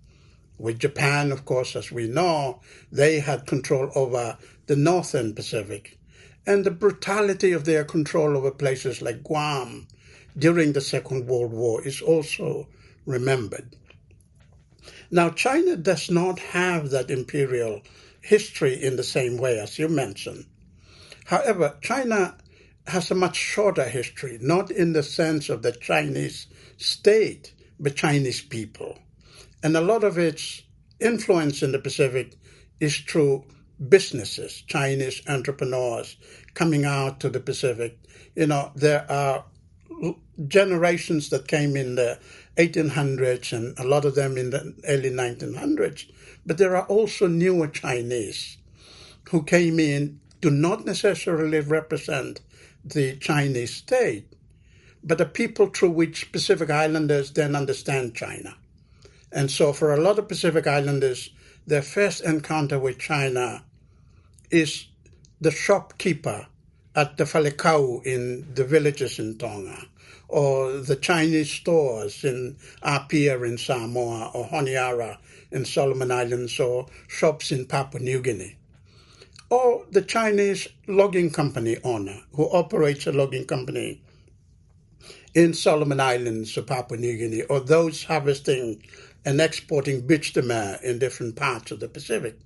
With 0.58 0.78
Japan, 0.78 1.32
of 1.32 1.44
course, 1.44 1.74
as 1.74 1.90
we 1.90 2.06
know, 2.06 2.60
they 2.92 3.20
had 3.20 3.46
control 3.46 3.90
over 3.94 4.36
the 4.66 4.76
northern 4.76 5.34
Pacific. 5.34 5.98
And 6.46 6.64
the 6.64 6.70
brutality 6.70 7.52
of 7.52 7.64
their 7.64 7.84
control 7.84 8.36
over 8.36 8.50
places 8.50 9.00
like 9.00 9.22
Guam 9.22 9.88
during 10.36 10.72
the 10.72 10.80
Second 10.80 11.26
World 11.26 11.52
War 11.52 11.86
is 11.86 12.00
also 12.00 12.68
remembered. 13.06 13.76
Now, 15.10 15.30
China 15.30 15.76
does 15.76 16.10
not 16.10 16.38
have 16.38 16.90
that 16.90 17.10
imperial 17.10 17.82
history 18.20 18.74
in 18.82 18.96
the 18.96 19.02
same 19.02 19.38
way 19.38 19.58
as 19.58 19.78
you 19.78 19.88
mentioned. 19.88 20.46
However, 21.24 21.76
China 21.80 22.36
has 22.86 23.10
a 23.10 23.14
much 23.14 23.36
shorter 23.36 23.88
history, 23.88 24.38
not 24.40 24.70
in 24.70 24.92
the 24.92 25.02
sense 25.02 25.48
of 25.48 25.62
the 25.62 25.72
Chinese 25.72 26.46
state, 26.76 27.52
the 27.80 27.90
Chinese 27.90 28.42
people. 28.42 28.98
And 29.62 29.76
a 29.76 29.80
lot 29.80 30.04
of 30.04 30.18
its 30.18 30.62
influence 31.00 31.62
in 31.62 31.72
the 31.72 31.78
Pacific 31.78 32.36
is 32.78 32.96
through 32.98 33.44
businesses, 33.88 34.62
Chinese 34.66 35.22
entrepreneurs 35.26 36.16
coming 36.54 36.84
out 36.84 37.20
to 37.20 37.30
the 37.30 37.40
Pacific. 37.40 37.98
You 38.36 38.46
know, 38.46 38.70
there 38.76 39.10
are 39.10 39.44
generations 40.46 41.30
that 41.30 41.48
came 41.48 41.76
in 41.76 41.94
the 41.94 42.18
1800s 42.56 43.52
and 43.52 43.78
a 43.78 43.86
lot 43.86 44.04
of 44.04 44.14
them 44.14 44.36
in 44.36 44.50
the 44.50 44.74
early 44.86 45.10
1900s, 45.10 46.10
but 46.46 46.58
there 46.58 46.76
are 46.76 46.86
also 46.86 47.26
newer 47.26 47.68
Chinese 47.68 48.58
who 49.30 49.42
came 49.42 49.78
in 49.78 50.20
do 50.40 50.50
not 50.50 50.84
necessarily 50.84 51.60
represent 51.60 52.40
the 52.84 53.16
Chinese 53.16 53.74
state, 53.74 54.26
but 55.02 55.18
the 55.18 55.26
people 55.26 55.66
through 55.66 55.90
which 55.90 56.32
Pacific 56.32 56.70
Islanders 56.70 57.32
then 57.32 57.56
understand 57.56 58.14
China. 58.14 58.56
And 59.32 59.50
so 59.50 59.72
for 59.72 59.94
a 59.94 60.00
lot 60.00 60.18
of 60.18 60.28
Pacific 60.28 60.66
Islanders, 60.66 61.30
their 61.66 61.82
first 61.82 62.22
encounter 62.22 62.78
with 62.78 62.98
China 62.98 63.64
is 64.50 64.86
the 65.40 65.50
shopkeeper 65.50 66.46
at 66.94 67.16
the 67.16 67.24
Falikau 67.24 68.04
in 68.04 68.46
the 68.54 68.64
villages 68.64 69.18
in 69.18 69.38
Tonga, 69.38 69.86
or 70.28 70.72
the 70.78 70.96
Chinese 70.96 71.50
stores 71.50 72.24
in 72.24 72.56
Apia 72.82 73.40
in 73.42 73.56
Samoa, 73.56 74.30
or 74.34 74.48
Honiara 74.48 75.18
in 75.52 75.64
Solomon 75.64 76.10
Islands, 76.10 76.58
or 76.58 76.86
shops 77.06 77.52
in 77.52 77.66
Papua 77.66 78.02
New 78.02 78.20
Guinea. 78.20 78.56
Or 79.48 79.84
the 79.90 80.02
Chinese 80.02 80.68
logging 80.86 81.30
company 81.30 81.76
owner 81.84 82.20
who 82.34 82.50
operates 82.50 83.06
a 83.06 83.12
logging 83.12 83.46
company 83.46 84.02
in 85.34 85.54
Solomon 85.54 86.00
Islands 86.00 86.56
or 86.56 86.62
Papua 86.62 86.98
New 86.98 87.16
Guinea, 87.16 87.42
or 87.42 87.60
those 87.60 88.04
harvesting 88.04 88.82
and 89.24 89.40
exporting 89.40 90.06
bitumen 90.06 90.78
in 90.82 90.98
different 90.98 91.36
parts 91.36 91.70
of 91.70 91.80
the 91.80 91.88
Pacific. 91.88 92.38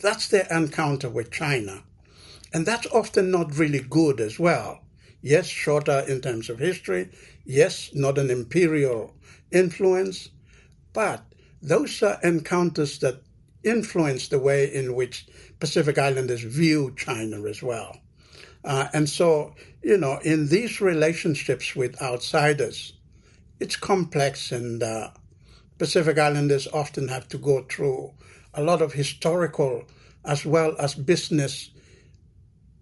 That's 0.00 0.28
their 0.28 0.46
encounter 0.50 1.10
with 1.10 1.30
China. 1.30 1.82
And 2.52 2.66
that's 2.66 2.86
often 2.88 3.30
not 3.30 3.56
really 3.56 3.80
good 3.80 4.20
as 4.20 4.38
well. 4.38 4.80
Yes, 5.20 5.46
shorter 5.46 6.04
in 6.08 6.20
terms 6.20 6.50
of 6.50 6.58
history. 6.58 7.10
Yes, 7.44 7.90
not 7.94 8.18
an 8.18 8.30
imperial 8.30 9.14
influence. 9.50 10.28
But 10.92 11.24
those 11.62 12.02
are 12.02 12.18
encounters 12.22 12.98
that 12.98 13.22
influence 13.62 14.28
the 14.28 14.38
way 14.38 14.72
in 14.72 14.94
which 14.94 15.26
Pacific 15.60 15.98
Islanders 15.98 16.42
view 16.42 16.92
China 16.96 17.44
as 17.44 17.62
well. 17.62 17.96
Uh, 18.64 18.88
and 18.92 19.08
so, 19.08 19.54
you 19.82 19.98
know, 19.98 20.18
in 20.24 20.48
these 20.48 20.80
relationships 20.80 21.74
with 21.74 22.00
outsiders, 22.00 22.92
it's 23.60 23.76
complex, 23.76 24.52
and 24.52 24.82
uh, 24.82 25.10
Pacific 25.78 26.18
Islanders 26.18 26.68
often 26.72 27.08
have 27.08 27.28
to 27.28 27.38
go 27.38 27.64
through 27.68 28.12
a 28.54 28.62
lot 28.62 28.82
of 28.82 28.92
historical 28.92 29.84
as 30.24 30.46
well 30.46 30.76
as 30.78 30.94
business 30.94 31.70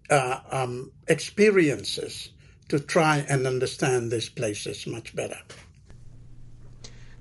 uh, 0.09 0.39
um, 0.51 0.91
experiences 1.07 2.29
to 2.67 2.79
try 2.79 3.25
and 3.27 3.47
understand 3.47 4.11
these 4.11 4.29
places 4.29 4.85
much 4.85 5.15
better. 5.15 5.37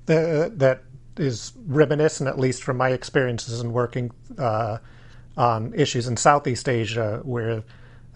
The, 0.07 0.53
that 0.57 0.83
is 1.17 1.53
reminiscent, 1.67 2.29
at 2.29 2.39
least 2.39 2.63
from 2.63 2.77
my 2.77 2.91
experiences 2.91 3.61
in 3.61 3.73
working 3.73 4.11
uh, 4.39 4.79
on 5.37 5.73
issues 5.75 6.07
in 6.07 6.17
Southeast 6.17 6.69
Asia, 6.69 7.21
where 7.25 7.63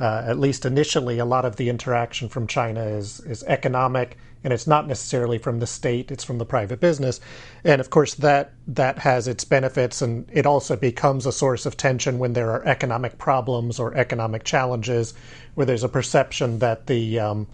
uh, 0.00 0.24
at 0.26 0.38
least 0.38 0.66
initially, 0.66 1.18
a 1.18 1.24
lot 1.24 1.44
of 1.44 1.56
the 1.56 1.68
interaction 1.68 2.28
from 2.28 2.46
China 2.46 2.82
is 2.82 3.20
is 3.20 3.44
economic, 3.44 4.16
and 4.42 4.52
it's 4.52 4.66
not 4.66 4.88
necessarily 4.88 5.38
from 5.38 5.60
the 5.60 5.66
state; 5.66 6.10
it's 6.10 6.24
from 6.24 6.38
the 6.38 6.44
private 6.44 6.80
business. 6.80 7.20
And 7.62 7.80
of 7.80 7.90
course, 7.90 8.14
that 8.14 8.52
that 8.66 8.98
has 8.98 9.28
its 9.28 9.44
benefits, 9.44 10.02
and 10.02 10.28
it 10.32 10.46
also 10.46 10.74
becomes 10.74 11.26
a 11.26 11.32
source 11.32 11.64
of 11.64 11.76
tension 11.76 12.18
when 12.18 12.32
there 12.32 12.50
are 12.50 12.64
economic 12.66 13.18
problems 13.18 13.78
or 13.78 13.94
economic 13.94 14.42
challenges, 14.42 15.14
where 15.54 15.66
there's 15.66 15.84
a 15.84 15.88
perception 15.88 16.58
that 16.58 16.88
the 16.88 17.20
um, 17.20 17.46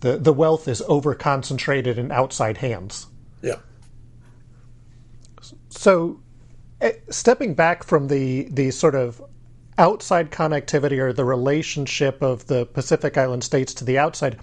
the 0.00 0.18
the 0.18 0.32
wealth 0.32 0.68
is 0.68 0.82
over 0.82 1.16
concentrated 1.16 1.98
in 1.98 2.12
outside 2.12 2.58
hands. 2.58 3.08
Yeah. 3.42 3.56
So, 5.68 6.20
eh, 6.80 6.92
stepping 7.10 7.54
back 7.54 7.82
from 7.82 8.06
the 8.06 8.44
the 8.50 8.70
sort 8.70 8.94
of 8.94 9.20
outside 9.78 10.30
connectivity 10.30 10.98
or 10.98 11.12
the 11.12 11.24
relationship 11.24 12.22
of 12.22 12.46
the 12.46 12.66
Pacific 12.66 13.16
Island 13.16 13.44
states 13.44 13.74
to 13.74 13.84
the 13.84 13.98
outside, 13.98 14.38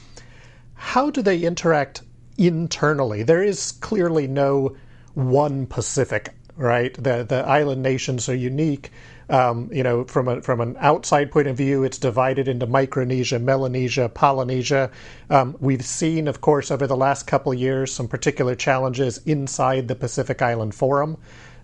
how 0.73 1.09
do 1.09 1.21
they 1.21 1.39
interact 1.39 2.01
internally? 2.37 3.23
There 3.23 3.43
is 3.43 3.73
clearly 3.73 4.27
no 4.27 4.75
one 5.13 5.65
Pacific, 5.67 6.33
right? 6.55 6.93
The 6.93 7.25
the 7.27 7.43
island 7.45 7.83
nations 7.83 8.29
are 8.29 8.35
unique. 8.35 8.91
Um, 9.29 9.69
you 9.71 9.83
know, 9.83 10.05
from 10.05 10.27
a 10.27 10.41
from 10.41 10.59
an 10.61 10.75
outside 10.79 11.31
point 11.31 11.47
of 11.47 11.57
view, 11.57 11.83
it's 11.83 11.99
divided 11.99 12.47
into 12.47 12.65
Micronesia, 12.65 13.37
Melanesia, 13.37 14.09
Polynesia. 14.09 14.89
Um, 15.29 15.55
we've 15.59 15.85
seen, 15.85 16.27
of 16.27 16.41
course, 16.41 16.71
over 16.71 16.87
the 16.87 16.97
last 16.97 17.27
couple 17.27 17.53
years, 17.53 17.93
some 17.93 18.07
particular 18.07 18.55
challenges 18.55 19.19
inside 19.25 19.87
the 19.87 19.95
Pacific 19.95 20.41
Island 20.41 20.73
Forum 20.73 21.17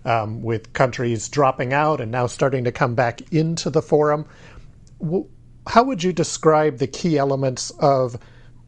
um, 0.06 0.40
with 0.40 0.72
countries 0.72 1.28
dropping 1.28 1.72
out 1.72 2.00
and 2.00 2.10
now 2.10 2.26
starting 2.26 2.64
to 2.64 2.72
come 2.72 2.94
back 2.94 3.20
into 3.32 3.68
the 3.68 3.82
forum. 3.82 4.24
How 5.66 5.82
would 5.82 6.02
you 6.02 6.12
describe 6.12 6.78
the 6.78 6.86
key 6.86 7.18
elements 7.18 7.70
of 7.80 8.16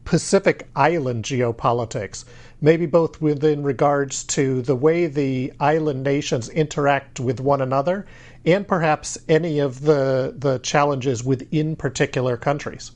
Pacific 0.03 0.67
Island 0.75 1.23
geopolitics? 1.23 2.25
Maybe 2.61 2.85
both 2.85 3.21
within 3.21 3.63
regards 3.63 4.25
to 4.25 4.61
the 4.61 4.75
way 4.75 5.07
the 5.07 5.53
island 5.61 6.03
nations 6.03 6.49
interact 6.49 7.21
with 7.21 7.39
one 7.39 7.61
another 7.61 8.05
and 8.45 8.67
perhaps 8.67 9.17
any 9.29 9.59
of 9.59 9.81
the, 9.81 10.35
the 10.37 10.59
challenges 10.59 11.23
within 11.23 11.77
particular 11.77 12.35
countries. 12.35 12.91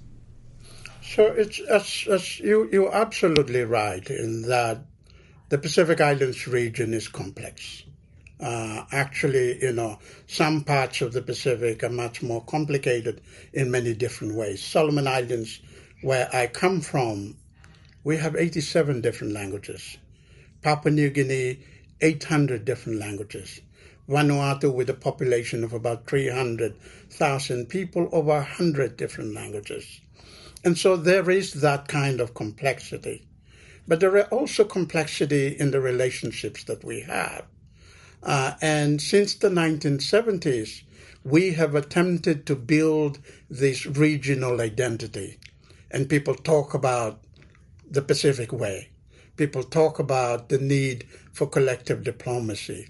So 1.01 1.23
it's, 1.25 1.61
it's, 1.69 2.07
it's, 2.07 2.39
you, 2.39 2.69
you're 2.73 2.93
absolutely 2.93 3.63
right 3.63 4.05
in 4.09 4.41
that 4.43 4.85
the 5.47 5.57
Pacific 5.57 6.01
Islands 6.01 6.47
region 6.47 6.93
is 6.93 7.07
complex. 7.07 7.82
Uh, 8.43 8.83
actually, 8.91 9.57
you 9.63 9.71
know, 9.71 9.97
some 10.27 10.65
parts 10.65 10.99
of 10.99 11.13
the 11.13 11.21
Pacific 11.21 11.81
are 11.81 11.89
much 11.89 12.21
more 12.21 12.43
complicated 12.43 13.21
in 13.53 13.71
many 13.71 13.93
different 13.93 14.35
ways. 14.35 14.61
Solomon 14.61 15.07
Islands, 15.07 15.61
where 16.01 16.27
I 16.35 16.47
come 16.47 16.81
from, 16.81 17.37
we 18.03 18.17
have 18.17 18.35
87 18.35 18.99
different 18.99 19.31
languages. 19.31 19.97
Papua 20.61 20.91
New 20.91 21.09
Guinea, 21.09 21.59
800 22.01 22.65
different 22.65 22.99
languages. 22.99 23.61
Vanuatu, 24.09 24.73
with 24.73 24.89
a 24.89 24.93
population 24.93 25.63
of 25.63 25.71
about 25.71 26.05
300,000 26.07 27.69
people, 27.69 28.09
over 28.11 28.33
100 28.33 28.97
different 28.97 29.33
languages. 29.33 30.01
And 30.65 30.77
so 30.77 30.97
there 30.97 31.29
is 31.29 31.53
that 31.61 31.87
kind 31.87 32.19
of 32.19 32.33
complexity. 32.33 33.25
But 33.87 34.01
there 34.01 34.17
are 34.17 34.27
also 34.27 34.65
complexity 34.65 35.47
in 35.47 35.71
the 35.71 35.79
relationships 35.79 36.65
that 36.65 36.83
we 36.83 37.01
have. 37.01 37.45
Uh, 38.23 38.53
and 38.61 39.01
since 39.01 39.35
the 39.35 39.49
1970s, 39.49 40.83
we 41.23 41.53
have 41.53 41.75
attempted 41.75 42.45
to 42.45 42.55
build 42.55 43.19
this 43.49 43.85
regional 43.85 44.61
identity. 44.61 45.37
And 45.91 46.09
people 46.09 46.35
talk 46.35 46.73
about 46.73 47.19
the 47.89 48.01
Pacific 48.01 48.51
Way. 48.51 48.89
People 49.35 49.63
talk 49.63 49.99
about 49.99 50.49
the 50.49 50.57
need 50.57 51.05
for 51.33 51.47
collective 51.47 52.03
diplomacy. 52.03 52.87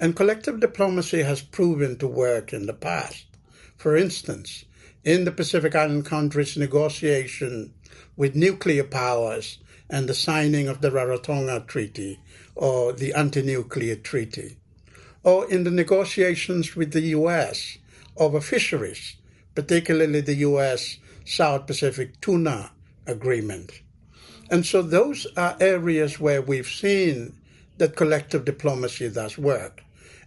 And 0.00 0.16
collective 0.16 0.60
diplomacy 0.60 1.22
has 1.22 1.42
proven 1.42 1.98
to 1.98 2.08
work 2.08 2.52
in 2.52 2.66
the 2.66 2.72
past. 2.74 3.26
For 3.76 3.96
instance, 3.96 4.64
in 5.04 5.24
the 5.24 5.32
Pacific 5.32 5.74
Island 5.74 6.06
countries' 6.06 6.56
negotiation 6.56 7.74
with 8.16 8.34
nuclear 8.34 8.84
powers 8.84 9.58
and 9.90 10.08
the 10.08 10.14
signing 10.14 10.68
of 10.68 10.80
the 10.80 10.90
Rarotonga 10.90 11.66
Treaty 11.66 12.18
or 12.54 12.92
the 12.92 13.12
anti 13.14 13.42
nuclear 13.42 13.96
treaty, 13.96 14.56
or 15.22 15.50
in 15.50 15.64
the 15.64 15.70
negotiations 15.70 16.76
with 16.76 16.92
the 16.92 17.00
US 17.18 17.78
over 18.16 18.40
fisheries, 18.40 19.16
particularly 19.54 20.20
the 20.20 20.36
US 20.36 20.98
South 21.24 21.66
Pacific 21.66 22.20
Tuna 22.20 22.70
Agreement. 23.06 23.80
And 24.50 24.64
so 24.64 24.82
those 24.82 25.26
are 25.36 25.56
areas 25.60 26.20
where 26.20 26.42
we've 26.42 26.68
seen 26.68 27.34
that 27.78 27.96
collective 27.96 28.44
diplomacy 28.44 29.08
does 29.10 29.36
work. 29.36 29.82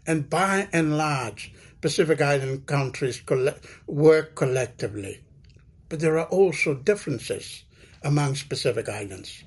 And 0.06 0.30
by 0.30 0.68
and 0.74 0.98
large, 0.98 1.54
Pacific 1.82 2.22
Island 2.22 2.66
countries 2.66 3.22
work 3.86 4.36
collectively. 4.36 5.22
But 5.88 6.00
there 6.00 6.18
are 6.18 6.28
also 6.28 6.74
differences 6.74 7.64
amongst 8.04 8.50
Pacific 8.50 8.90
Islands 8.90 9.44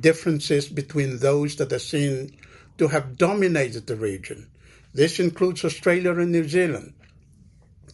differences 0.00 0.68
between 0.68 1.18
those 1.18 1.56
that 1.56 1.72
are 1.72 1.78
seen 1.78 2.36
to 2.78 2.88
have 2.88 3.16
dominated 3.16 3.86
the 3.86 3.96
region. 3.96 4.48
This 4.92 5.18
includes 5.18 5.64
Australia 5.64 6.12
and 6.12 6.32
New 6.32 6.48
Zealand. 6.48 6.94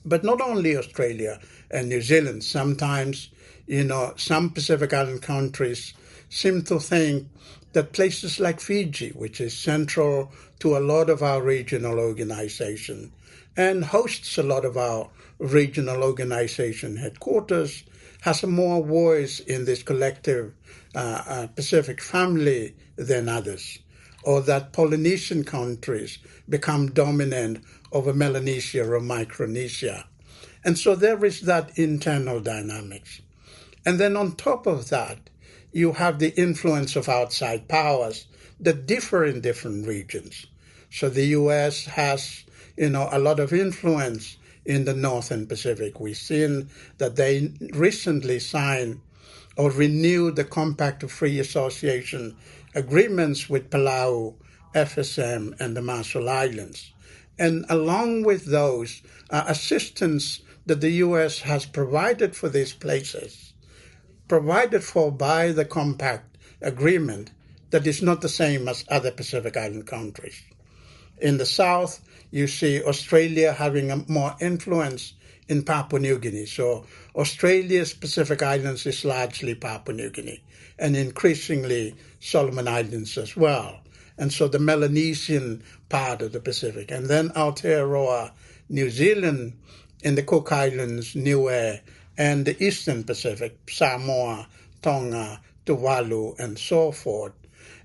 But 0.05 0.25
not 0.25 0.41
only 0.41 0.77
Australia 0.77 1.41
and 1.71 1.89
New 1.89 2.01
Zealand, 2.01 2.45
sometimes, 2.45 3.31
you 3.67 3.85
know, 3.85 4.15
some 4.17 4.51
Pacific 4.51 4.93
Island 4.93 5.23
countries 5.23 5.95
seem 6.29 6.63
to 6.63 6.79
think 6.79 7.29
that 7.73 7.93
places 7.93 8.41
like 8.41 8.61
Fiji, 8.61 9.11
which 9.11 9.41
is 9.41 9.57
central 9.57 10.33
to 10.61 10.77
a 10.77 10.81
lot 10.81 11.11
of 11.11 11.23
our 11.23 11.43
regional 11.43 11.99
organization 11.99 13.13
and 13.57 13.85
hosts 13.85 14.39
a 14.39 14.43
lot 14.43 14.65
of 14.65 14.77
our 14.77 15.11
regional 15.39 16.03
organization 16.03 16.97
headquarters, 16.97 17.83
has 18.21 18.43
more 18.45 18.85
voice 18.85 19.41
in 19.41 19.65
this 19.65 19.83
collective 19.83 20.55
uh, 20.95 21.23
uh, 21.27 21.47
Pacific 21.49 22.01
family 22.01 22.75
than 22.97 23.29
others, 23.29 23.79
or 24.23 24.43
that 24.43 24.73
Polynesian 24.73 25.45
countries 25.45 26.19
become 26.49 26.93
dominant 26.93 27.65
over 27.93 28.13
Melanesia 28.13 28.85
or 28.85 29.01
Micronesia. 29.01 30.07
And 30.65 30.79
so 30.79 30.95
there 30.95 31.25
is 31.25 31.43
that 31.43 31.79
internal 31.79 32.41
dynamics. 32.41 33.23
And 33.87 33.99
then 33.99 34.17
on 34.17 34.33
top 34.33 34.67
of 34.67 34.91
that, 34.91 35.31
you 35.73 35.93
have 35.93 36.19
the 36.19 36.39
influence 36.39 36.97
of 36.97 37.09
outside 37.09 37.69
powers 37.69 38.27
that 38.59 38.87
differ 38.87 39.25
in 39.25 39.41
different 39.41 39.87
regions. 39.87 40.47
So 40.91 41.09
the 41.09 41.27
US 41.27 41.87
has, 41.87 42.45
you 42.77 42.91
know, 42.91 43.09
a 43.11 43.19
lot 43.19 43.41
of 43.41 43.53
influence 43.53 44.37
in 44.65 44.85
the 44.85 44.95
Northern 44.95 45.47
Pacific. 45.47 46.01
We've 46.01 46.17
seen 46.17 46.69
that 46.99 47.17
they 47.17 47.53
recently 47.73 48.39
signed 48.39 49.01
or 49.57 49.71
renewed 49.71 50.37
the 50.37 50.45
Compact 50.45 51.03
of 51.03 51.13
Free 51.13 51.39
Association 51.39 52.37
agreements 52.75 53.49
with 53.49 53.71
Palau, 53.71 54.35
FSM, 54.75 55.59
and 55.61 55.77
the 55.77 55.83
Marshall 55.83 56.29
Islands. 56.29 56.93
And 57.39 57.65
along 57.69 58.23
with 58.23 58.47
those, 58.47 59.03
uh, 59.31 59.45
assistance 59.47 60.41
that 60.67 60.81
the 60.81 60.91
U.S. 61.07 61.41
has 61.41 61.67
provided 61.67 62.37
for 62.37 62.49
these 62.49 62.73
places, 62.73 63.55
provided 64.29 64.85
for 64.85 65.11
by 65.11 65.53
the 65.53 65.65
Compact 65.65 66.39
Agreement, 66.63 67.33
that 67.71 67.87
is 67.87 68.03
not 68.03 68.21
the 68.21 68.29
same 68.29 68.69
as 68.69 68.85
other 68.89 69.11
Pacific 69.11 69.57
Island 69.57 69.87
countries. 69.87 70.43
In 71.19 71.39
the 71.39 71.47
South, 71.47 72.01
you 72.31 72.47
see 72.47 72.83
Australia 72.83 73.53
having 73.53 73.91
a 73.91 74.05
more 74.09 74.37
influence 74.41 75.15
in 75.49 75.65
Papua 75.65 76.01
New 76.01 76.19
Guinea. 76.19 76.47
So 76.47 76.87
Australia's 77.15 77.93
Pacific 77.93 78.43
Islands 78.43 78.87
is 78.87 79.05
largely 79.05 79.55
Papua 79.55 79.97
New 79.97 80.11
Guinea 80.11 80.43
and 80.79 80.97
increasingly 80.97 81.97
Solomon 82.21 82.69
Islands 82.69 83.19
as 83.19 83.37
well. 83.37 83.81
And 84.17 84.33
so 84.33 84.49
the 84.49 84.59
Melanesian 84.59 85.63
part 85.89 86.23
of 86.23 86.33
the 86.33 86.41
Pacific. 86.41 86.91
And 86.91 87.07
then 87.07 87.31
Aotearoa, 87.31 88.33
New 88.69 88.91
Zealand, 88.91 89.55
in 90.03 90.15
the 90.15 90.23
Cook 90.23 90.53
Islands, 90.53 91.15
Niue, 91.15 91.81
and 92.17 92.47
the 92.47 92.63
Eastern 92.63 93.05
Pacific, 93.05 93.59
Samoa, 93.69 94.49
Tonga, 94.83 95.41
Tuvalu, 95.67 96.39
and 96.39 96.59
so 96.59 96.93
forth. 96.93 97.33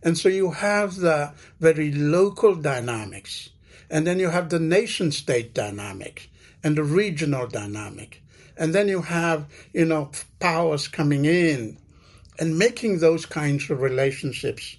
And 0.04 0.18
so 0.18 0.30
you 0.30 0.52
have 0.52 0.96
the 0.96 1.34
very 1.60 1.92
local 1.92 2.56
dynamics, 2.56 3.50
and 3.90 4.06
then 4.06 4.20
you 4.20 4.30
have 4.30 4.50
the 4.50 4.60
nation 4.60 5.12
state 5.12 5.54
dynamic 5.54 6.30
and 6.64 6.78
the 6.78 6.84
regional 6.84 7.48
dynamic. 7.48 8.22
And 8.58 8.74
then 8.74 8.88
you 8.88 9.02
have, 9.02 9.48
you 9.74 9.86
know, 9.86 10.12
powers 10.40 10.88
coming 10.88 11.26
in 11.26 11.78
and 12.40 12.58
making 12.58 13.00
those 13.00 13.26
kinds 13.26 13.70
of 13.70 13.82
relationships 13.82 14.78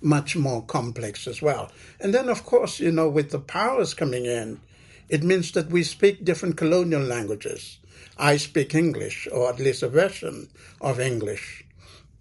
much 0.00 0.36
more 0.36 0.62
complex 0.62 1.26
as 1.26 1.42
well. 1.42 1.70
And 2.00 2.14
then, 2.14 2.28
of 2.28 2.44
course, 2.44 2.80
you 2.80 2.92
know, 2.92 3.08
with 3.08 3.30
the 3.30 3.38
powers 3.38 3.94
coming 3.94 4.26
in, 4.26 4.60
it 5.08 5.22
means 5.22 5.52
that 5.52 5.70
we 5.70 5.82
speak 5.82 6.24
different 6.24 6.56
colonial 6.56 7.02
languages. 7.02 7.78
I 8.16 8.36
speak 8.36 8.74
English, 8.74 9.26
or 9.32 9.50
at 9.50 9.58
least 9.58 9.82
a 9.82 9.88
version 9.88 10.48
of 10.80 11.00
English. 11.00 11.64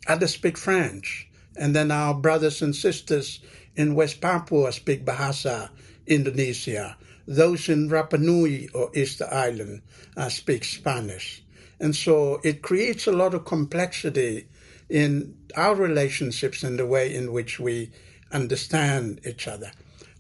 Others 0.08 0.34
speak 0.34 0.58
French. 0.58 1.28
And 1.56 1.76
then 1.76 1.92
our 1.92 2.14
brothers 2.14 2.62
and 2.62 2.76
sisters 2.76 3.42
in 3.76 3.96
West 3.96 4.22
Papua 4.22 4.72
speak 4.72 5.06
Bahasa, 5.06 5.70
Indonesia. 6.08 6.98
Those 7.28 7.70
in 7.70 7.90
Rapa 7.90 8.20
Nui 8.20 8.68
or 8.70 8.90
Easter 8.96 9.28
Island 9.32 9.82
uh, 10.18 10.30
speak 10.30 10.64
Spanish. 10.64 11.44
And 11.80 11.96
so 11.96 12.42
it 12.44 12.62
creates 12.62 13.08
a 13.08 13.12
lot 13.12 13.34
of 13.34 13.46
complexity 13.46 14.48
in 14.90 15.38
our 15.56 15.76
relationships 15.76 16.64
and 16.64 16.78
the 16.80 16.86
way 16.86 17.14
in 17.14 17.32
which 17.32 17.60
we 17.60 17.92
understand 18.32 19.22
each 19.26 19.48
other, 19.48 19.72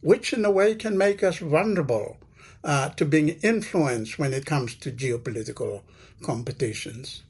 which 0.01 0.33
in 0.33 0.45
a 0.45 0.51
way 0.51 0.75
can 0.75 0.97
make 0.97 1.23
us 1.23 1.39
vulnerable 1.39 2.17
uh, 2.63 2.89
to 2.89 3.05
being 3.05 3.29
influenced 3.41 4.19
when 4.19 4.33
it 4.33 4.45
comes 4.45 4.75
to 4.75 4.91
geopolitical 4.91 5.81
competitions. 6.21 7.23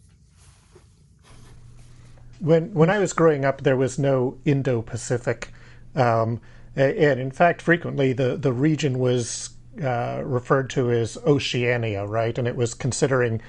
When 2.40 2.74
when 2.74 2.90
I 2.90 3.00
was 3.00 3.14
growing 3.14 3.44
up, 3.44 3.64
there 3.64 3.76
was 3.76 4.00
no 4.00 4.38
Indo-Pacific, 4.46 5.52
um, 5.96 6.42
and 6.76 7.20
in 7.20 7.32
fact, 7.32 7.62
frequently 7.62 8.14
the 8.14 8.38
the 8.38 8.54
region 8.54 9.00
was 9.00 9.52
uh, 9.82 10.22
referred 10.24 10.70
to 10.72 10.92
as 10.92 11.18
Oceania, 11.26 12.06
right? 12.06 12.38
And 12.38 12.48
it 12.48 12.56
was 12.56 12.74
considering 12.74 13.42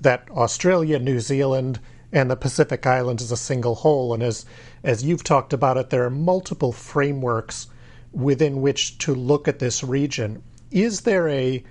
that 0.00 0.28
Australia, 0.30 0.98
New 0.98 1.20
Zealand, 1.20 1.80
and 2.12 2.30
the 2.30 2.36
Pacific 2.36 2.86
Islands 2.86 3.22
as 3.22 3.32
a 3.32 3.36
single 3.36 3.74
whole. 3.74 4.14
And 4.14 4.22
as 4.22 4.46
as 4.82 5.04
you've 5.04 5.24
talked 5.24 5.52
about 5.52 5.76
it, 5.76 5.90
there 5.90 6.04
are 6.04 6.10
multiple 6.10 6.72
frameworks 6.72 7.68
within 8.12 8.62
which 8.62 8.98
to 8.98 9.14
look 9.14 9.48
at 9.48 9.58
this 9.58 9.82
region. 9.82 10.42
Is 10.70 11.02
there 11.02 11.28
a 11.28 11.62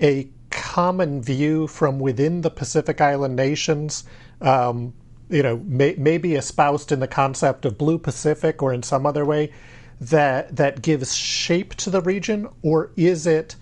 a 0.00 0.28
common 0.50 1.22
view 1.22 1.66
from 1.66 1.98
within 1.98 2.40
the 2.40 2.50
Pacific 2.50 3.00
Island 3.00 3.36
nations? 3.36 4.04
Um, 4.40 4.94
you 5.34 5.42
know, 5.42 5.56
may, 5.66 5.96
maybe 5.98 6.34
espoused 6.36 6.92
in 6.92 7.00
the 7.00 7.08
concept 7.08 7.64
of 7.64 7.76
Blue 7.76 7.98
Pacific 7.98 8.62
or 8.62 8.72
in 8.72 8.84
some 8.84 9.04
other 9.04 9.24
way 9.24 9.52
that 10.00 10.56
that 10.56 10.80
gives 10.80 11.16
shape 11.16 11.74
to 11.74 11.90
the 11.90 12.00
region, 12.00 12.48
or 12.62 12.92
is 12.96 13.26
it 13.26 13.56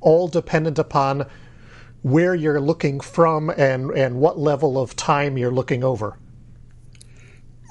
all 0.00 0.28
dependent 0.28 0.78
upon 0.78 1.26
where 2.02 2.34
you're 2.34 2.60
looking 2.60 3.00
from 3.00 3.50
and 3.50 3.90
and 3.90 4.20
what 4.20 4.38
level 4.38 4.78
of 4.78 4.94
time 4.94 5.36
you're 5.36 5.50
looking 5.50 5.82
over? 5.82 6.16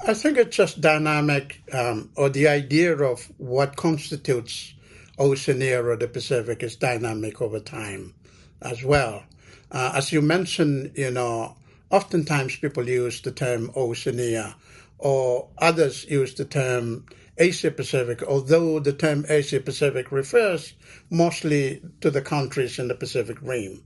I 0.06 0.12
think 0.12 0.36
it's 0.36 0.54
just 0.54 0.82
dynamic, 0.82 1.62
um, 1.72 2.10
or 2.14 2.28
the 2.28 2.48
idea 2.48 2.94
of 2.94 3.32
what 3.38 3.76
constitutes 3.76 4.74
Oceania 5.18 5.82
or 5.82 5.96
the 5.96 6.08
Pacific 6.08 6.62
is 6.62 6.76
dynamic 6.76 7.40
over 7.40 7.58
time 7.58 8.14
as 8.60 8.84
well. 8.84 9.24
Uh, 9.72 9.92
as 9.94 10.12
you 10.12 10.20
mentioned, 10.20 10.92
you 10.94 11.10
know, 11.10 11.56
oftentimes 11.90 12.56
people 12.56 12.88
use 12.88 13.20
the 13.20 13.32
term 13.32 13.70
Oceania, 13.76 14.56
or 14.98 15.48
others 15.58 16.04
use 16.08 16.34
the 16.34 16.44
term 16.44 17.06
Asia 17.38 17.70
Pacific, 17.70 18.22
although 18.22 18.78
the 18.78 18.92
term 18.92 19.26
Asia 19.28 19.60
Pacific 19.60 20.10
refers 20.10 20.72
mostly 21.10 21.82
to 22.00 22.10
the 22.10 22.22
countries 22.22 22.78
in 22.78 22.88
the 22.88 22.94
Pacific 22.94 23.36
Rim. 23.42 23.82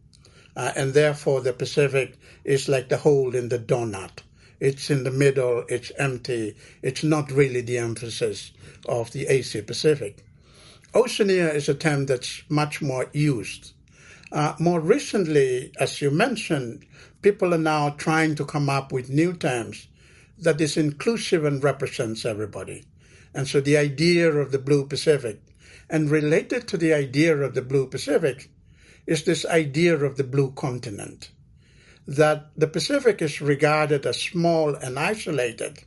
Uh, 0.57 0.73
and 0.77 0.95
therefore, 0.95 1.41
the 1.41 1.53
Pacific 1.53 2.17
is 2.45 2.69
like 2.69 2.89
the 2.89 2.97
hole 2.97 3.35
in 3.35 3.49
the 3.49 3.59
donut. 3.59 4.23
It's 4.61 4.91
in 4.91 5.05
the 5.05 5.11
middle, 5.11 5.65
it's 5.69 5.91
empty, 5.99 6.55
it's 6.83 7.03
not 7.03 7.31
really 7.31 7.63
the 7.63 7.79
emphasis 7.79 8.53
of 8.87 9.11
the 9.13 9.27
Asia 9.27 9.63
Pacific. 9.63 10.25
Oceania 10.95 11.53
is 11.53 11.69
a 11.69 11.75
term 11.75 12.07
that's 12.07 12.43
much 12.49 12.83
more 12.83 13.09
used. 13.13 13.73
Uh, 14.33 14.55
more 14.59 14.81
recently, 14.81 15.73
as 15.81 16.01
you 16.01 16.11
mentioned, 16.11 16.85
people 17.23 17.53
are 17.55 17.59
now 17.59 17.91
trying 17.91 18.35
to 18.35 18.45
come 18.45 18.69
up 18.69 18.93
with 18.93 19.11
new 19.11 19.33
terms 19.33 19.89
that 20.39 20.61
is 20.61 20.77
inclusive 20.77 21.45
and 21.45 21.63
represents 21.63 22.25
everybody. 22.25 22.85
And 23.35 23.47
so 23.47 23.61
the 23.61 23.77
idea 23.77 24.31
of 24.31 24.53
the 24.53 24.59
Blue 24.59 24.87
Pacific, 24.87 25.41
and 25.89 26.11
related 26.11 26.67
to 26.69 26.77
the 26.77 26.95
idea 26.95 27.37
of 27.37 27.55
the 27.55 27.63
Blue 27.63 27.87
Pacific, 27.87 28.51
is 29.07 29.25
this 29.25 29.45
idea 29.45 29.97
of 29.97 30.17
the 30.17 30.25
Blue 30.25 30.53
Continent. 30.53 31.31
That 32.07 32.51
the 32.57 32.67
Pacific 32.67 33.21
is 33.23 33.41
regarded 33.41 34.07
as 34.07 34.21
small 34.21 34.75
and 34.75 34.99
isolated 34.99 35.85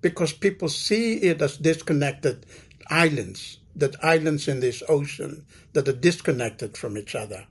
because 0.00 0.32
people 0.32 0.68
see 0.68 1.14
it 1.14 1.40
as 1.40 1.56
disconnected 1.56 2.44
islands, 2.90 3.58
that 3.74 4.04
islands 4.04 4.48
in 4.48 4.60
this 4.60 4.82
ocean 4.88 5.46
that 5.72 5.88
are 5.88 5.92
disconnected 5.92 6.76
from 6.76 6.98
each 6.98 7.14
other. 7.14 7.46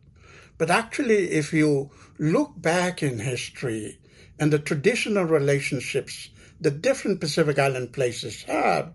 But 0.58 0.72
actually, 0.72 1.32
if 1.32 1.52
you 1.54 1.92
look 2.18 2.54
back 2.56 3.04
in 3.04 3.20
history 3.20 4.00
and 4.40 4.52
the 4.52 4.60
traditional 4.60 5.26
relationships 5.26 6.30
that 6.62 6.82
different 6.82 7.20
Pacific 7.20 7.60
Island 7.60 7.94
places 7.94 8.44
had, 8.44 8.94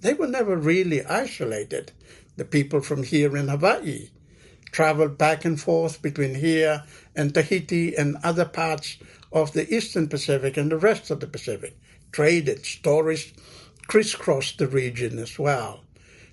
they 0.00 0.14
were 0.14 0.28
never 0.28 0.56
really 0.56 1.04
isolated. 1.04 1.92
The 2.36 2.44
people 2.44 2.80
from 2.80 3.02
here 3.02 3.36
in 3.36 3.48
Hawaii 3.48 4.10
traveled 4.70 5.18
back 5.18 5.44
and 5.44 5.60
forth 5.60 6.00
between 6.00 6.34
here 6.34 6.84
and 7.14 7.34
Tahiti 7.34 7.94
and 7.94 8.16
other 8.22 8.46
parts 8.46 8.96
of 9.32 9.52
the 9.52 9.72
Eastern 9.74 10.08
Pacific 10.08 10.56
and 10.56 10.72
the 10.72 10.78
rest 10.78 11.10
of 11.10 11.20
the 11.20 11.26
Pacific, 11.26 11.76
traded, 12.10 12.64
stories 12.64 13.32
crisscrossed 13.86 14.58
the 14.58 14.66
region 14.66 15.18
as 15.18 15.38
well. 15.38 15.84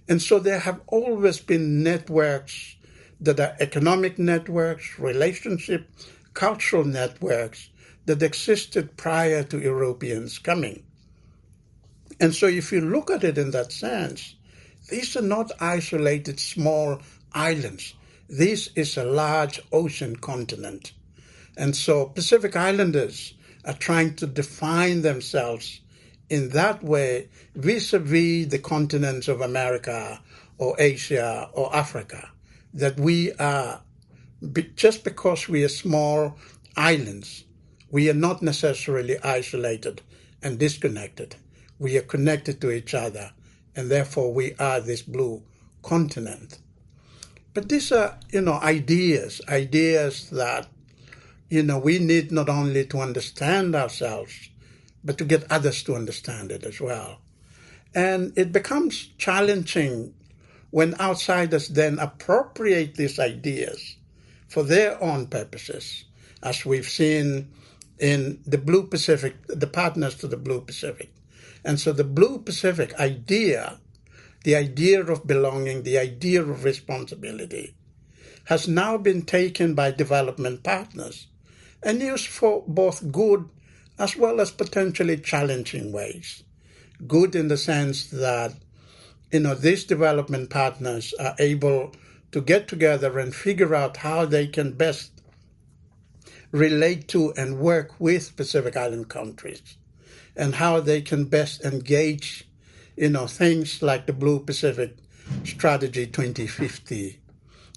And 0.08 0.22
so 0.22 0.40
there 0.40 0.60
have 0.60 0.82
always 0.88 1.40
been 1.40 1.84
networks 1.84 2.76
that 3.22 3.40
are 3.40 3.56
economic 3.60 4.18
networks, 4.18 4.98
relationship, 4.98 5.90
cultural 6.34 6.86
networks 6.86 7.70
that 8.06 8.24
existed 8.24 8.96
prior 8.98 9.44
to 9.44 9.60
Europeans 9.60 10.40
coming. 10.40 10.84
And 12.20 12.34
so 12.34 12.48
if 12.48 12.72
you 12.72 12.82
look 12.82 13.12
at 13.12 13.24
it 13.24 13.38
in 13.38 13.52
that 13.52 13.72
sense, 13.72 14.36
these 14.90 15.16
are 15.16 15.22
not 15.22 15.52
isolated 15.60 16.40
small 16.40 17.00
islands. 17.34 17.94
This 18.28 18.70
is 18.76 18.98
a 18.98 19.04
large 19.04 19.62
ocean 19.72 20.16
continent. 20.16 20.94
And 21.58 21.76
so 21.76 22.06
Pacific 22.06 22.56
Islanders 22.56 23.34
are 23.66 23.74
trying 23.74 24.16
to 24.16 24.28
define 24.28 25.02
themselves 25.02 25.82
in 26.30 26.50
that 26.50 26.84
way 26.84 27.30
vis-a-vis 27.56 28.48
the 28.48 28.60
continents 28.60 29.28
of 29.28 29.42
America 29.42 30.22
or 30.58 30.76
Asia 30.80 31.50
or 31.54 31.76
Africa 31.76 32.32
that 32.74 33.00
we 33.00 33.34
are, 33.34 33.82
just 34.76 35.04
because 35.04 35.48
we 35.50 35.64
are 35.64 35.70
small 35.70 36.38
islands, 36.76 37.46
we 37.92 38.10
are 38.10 38.14
not 38.14 38.42
necessarily 38.42 39.18
isolated 39.24 40.02
and 40.42 40.60
disconnected. 40.60 41.36
We 41.80 41.98
are 41.98 42.04
connected 42.04 42.62
to 42.62 42.72
each 42.72 42.94
other, 42.94 43.32
and 43.76 43.90
therefore 43.90 44.34
we 44.34 44.54
are 44.56 44.80
this 44.80 45.02
blue 45.02 45.44
continent. 45.82 46.60
But 47.54 47.70
these 47.70 47.92
are, 47.92 48.18
you 48.32 48.42
know, 48.42 48.54
ideas, 48.54 49.42
ideas 49.50 50.30
that, 50.30 50.68
you 51.50 51.64
know, 51.64 51.80
we 51.80 51.98
need 51.98 52.32
not 52.32 52.48
only 52.48 52.86
to 52.86 53.00
understand 53.00 53.76
ourselves, 53.76 54.50
but 55.04 55.18
to 55.18 55.26
get 55.26 55.52
others 55.52 55.82
to 55.84 55.96
understand 55.96 56.52
it 56.52 56.64
as 56.64 56.80
well. 56.80 57.22
And 57.96 58.38
it 58.38 58.52
becomes 58.52 59.08
challenging 59.18 60.14
when 60.72 61.00
outsiders 61.00 61.70
then 61.70 62.00
appropriate 62.00 62.96
these 62.96 63.20
ideas 63.20 63.98
for 64.48 64.64
their 64.64 65.02
own 65.02 65.28
purposes, 65.28 66.06
as 66.44 66.66
we've 66.66 66.90
seen 66.90 67.52
in 68.00 68.42
the 68.46 68.58
Blue 68.58 68.88
Pacific, 68.88 69.36
the 69.48 69.68
partners 69.68 70.16
to 70.16 70.28
the 70.28 70.38
Blue 70.38 70.62
Pacific. 70.62 71.14
And 71.66 71.80
so 71.80 71.92
the 71.92 72.04
Blue 72.04 72.40
Pacific 72.40 72.94
idea, 73.00 73.80
the 74.44 74.56
idea 74.56 75.04
of 75.04 75.28
belonging, 75.28 75.84
the 75.84 75.98
idea 75.98 76.42
of 76.42 76.64
responsibility, 76.64 77.76
has 78.46 78.68
now 78.68 78.98
been 78.98 79.24
taken 79.24 79.76
by 79.76 79.92
development 79.92 80.64
partners 80.64 81.28
and 81.84 82.02
used 82.02 82.28
for 82.28 82.64
both 82.68 83.12
good 83.12 83.48
as 83.98 84.16
well 84.16 84.40
as 84.40 84.52
potentially 84.52 85.18
challenging 85.18 85.92
ways. 85.92 86.44
Good 87.06 87.36
in 87.36 87.50
the 87.50 87.58
sense 87.58 88.08
that 88.08 88.54
you 89.32 89.40
know, 89.40 89.56
these 89.56 89.84
development 89.84 90.50
partners 90.50 91.14
are 91.20 91.36
able 91.40 91.94
to 92.32 92.42
get 92.42 92.68
together 92.68 93.20
and 93.20 93.34
figure 93.34 93.76
out 93.76 93.98
how 93.98 94.26
they 94.26 94.48
can 94.48 94.74
best 94.74 95.12
relate 96.52 97.08
to 97.10 97.32
and 97.34 97.60
work 97.60 97.94
with 98.00 98.36
Pacific 98.36 98.76
Island 98.76 99.10
countries 99.10 99.78
and 100.36 100.56
how 100.56 100.80
they 100.80 101.02
can 101.02 101.26
best 101.26 101.64
engage, 101.64 102.48
you 102.96 103.10
know, 103.10 103.28
things 103.28 103.82
like 103.82 104.08
the 104.08 104.14
Blue 104.14 104.40
Pacific 104.40 104.98
Strategy 105.44 106.08
2050. 106.08 107.20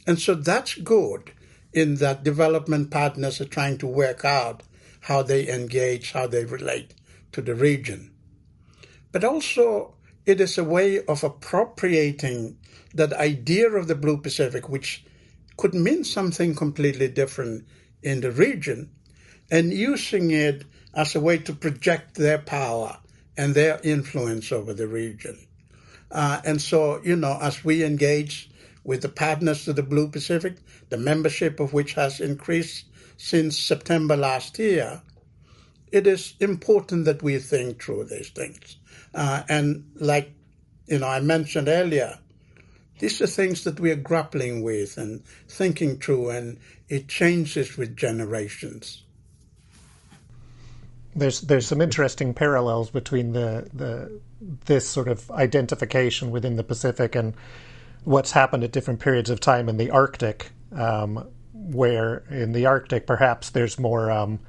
And 0.06 0.18
so 0.18 0.34
that's 0.34 0.74
good 0.76 1.32
in 1.72 1.96
that 1.96 2.24
development 2.24 2.90
partners 2.90 3.40
are 3.40 3.46
trying 3.46 3.78
to 3.78 3.86
work 3.86 4.24
out 4.24 4.62
how 5.00 5.22
they 5.22 5.48
engage, 5.48 6.12
how 6.12 6.26
they 6.26 6.44
relate 6.44 6.94
to 7.32 7.42
the 7.42 7.54
region. 7.54 8.12
But 9.10 9.24
also 9.24 9.94
it 10.24 10.40
is 10.40 10.58
a 10.58 10.64
way 10.64 11.04
of 11.04 11.24
appropriating 11.24 12.56
that 12.94 13.12
idea 13.12 13.68
of 13.70 13.88
the 13.88 13.94
Blue 13.94 14.18
Pacific, 14.18 14.68
which 14.68 15.04
could 15.56 15.74
mean 15.74 16.04
something 16.04 16.54
completely 16.54 17.08
different 17.08 17.66
in 18.02 18.20
the 18.20 18.30
region, 18.30 18.90
and 19.50 19.72
using 19.72 20.30
it 20.30 20.64
as 20.94 21.14
a 21.14 21.20
way 21.20 21.38
to 21.38 21.52
project 21.52 22.14
their 22.14 22.38
power 22.38 22.98
and 23.36 23.54
their 23.54 23.80
influence 23.82 24.52
over 24.52 24.74
the 24.74 24.86
region. 24.86 25.46
Uh, 26.10 26.40
and 26.44 26.60
so, 26.60 27.00
you 27.02 27.16
know, 27.16 27.38
as 27.40 27.64
we 27.64 27.84
engage 27.84 28.50
with 28.84 29.02
the 29.02 29.08
partners 29.08 29.66
of 29.68 29.76
the 29.76 29.82
Blue 29.82 30.08
Pacific, 30.08 30.56
the 30.90 30.98
membership 30.98 31.58
of 31.60 31.72
which 31.72 31.94
has 31.94 32.20
increased 32.20 32.84
since 33.16 33.58
September 33.58 34.16
last 34.16 34.58
year, 34.58 35.02
it 35.90 36.06
is 36.06 36.34
important 36.40 37.04
that 37.06 37.22
we 37.22 37.38
think 37.38 37.82
through 37.82 38.04
these 38.04 38.30
things. 38.30 38.76
Uh, 39.14 39.42
and 39.48 39.90
like, 39.96 40.32
you 40.86 40.98
know, 40.98 41.08
I 41.08 41.20
mentioned 41.20 41.68
earlier, 41.68 42.18
these 42.98 43.20
are 43.20 43.26
things 43.26 43.64
that 43.64 43.80
we 43.80 43.90
are 43.90 43.96
grappling 43.96 44.62
with 44.62 44.96
and 44.96 45.24
thinking 45.48 45.98
through, 45.98 46.30
and 46.30 46.58
it 46.88 47.08
changes 47.08 47.76
with 47.76 47.96
generations. 47.96 49.02
There's 51.14 51.42
there's 51.42 51.66
some 51.66 51.80
interesting 51.80 52.32
parallels 52.32 52.90
between 52.90 53.32
the 53.32 53.68
the 53.74 54.20
this 54.66 54.88
sort 54.88 55.08
of 55.08 55.30
identification 55.30 56.30
within 56.30 56.56
the 56.56 56.64
Pacific 56.64 57.14
and 57.14 57.34
what's 58.04 58.32
happened 58.32 58.64
at 58.64 58.72
different 58.72 59.00
periods 59.00 59.30
of 59.30 59.40
time 59.40 59.68
in 59.68 59.76
the 59.76 59.90
Arctic, 59.90 60.50
um, 60.72 61.28
where 61.52 62.22
in 62.30 62.52
the 62.52 62.66
Arctic 62.66 63.06
perhaps 63.06 63.50
there's 63.50 63.78
more 63.78 64.10
um, 64.10 64.40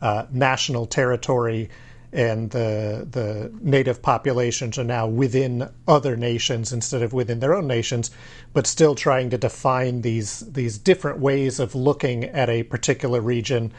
uh, 0.00 0.26
national 0.30 0.86
territory 0.86 1.70
and 2.12 2.50
the 2.50 3.06
the 3.10 3.52
native 3.60 4.00
populations 4.00 4.78
are 4.78 4.84
now 4.84 5.06
within 5.06 5.68
other 5.86 6.16
nations 6.16 6.72
instead 6.72 7.02
of 7.02 7.12
within 7.12 7.40
their 7.40 7.54
own 7.54 7.66
nations, 7.66 8.10
but 8.52 8.66
still 8.66 8.94
trying 8.94 9.30
to 9.30 9.38
define 9.38 10.02
these 10.02 10.40
these 10.40 10.78
different 10.78 11.18
ways 11.18 11.60
of 11.60 11.74
looking 11.74 12.24
at 12.24 12.48
a 12.48 12.62
particular 12.62 13.20
region. 13.20 13.72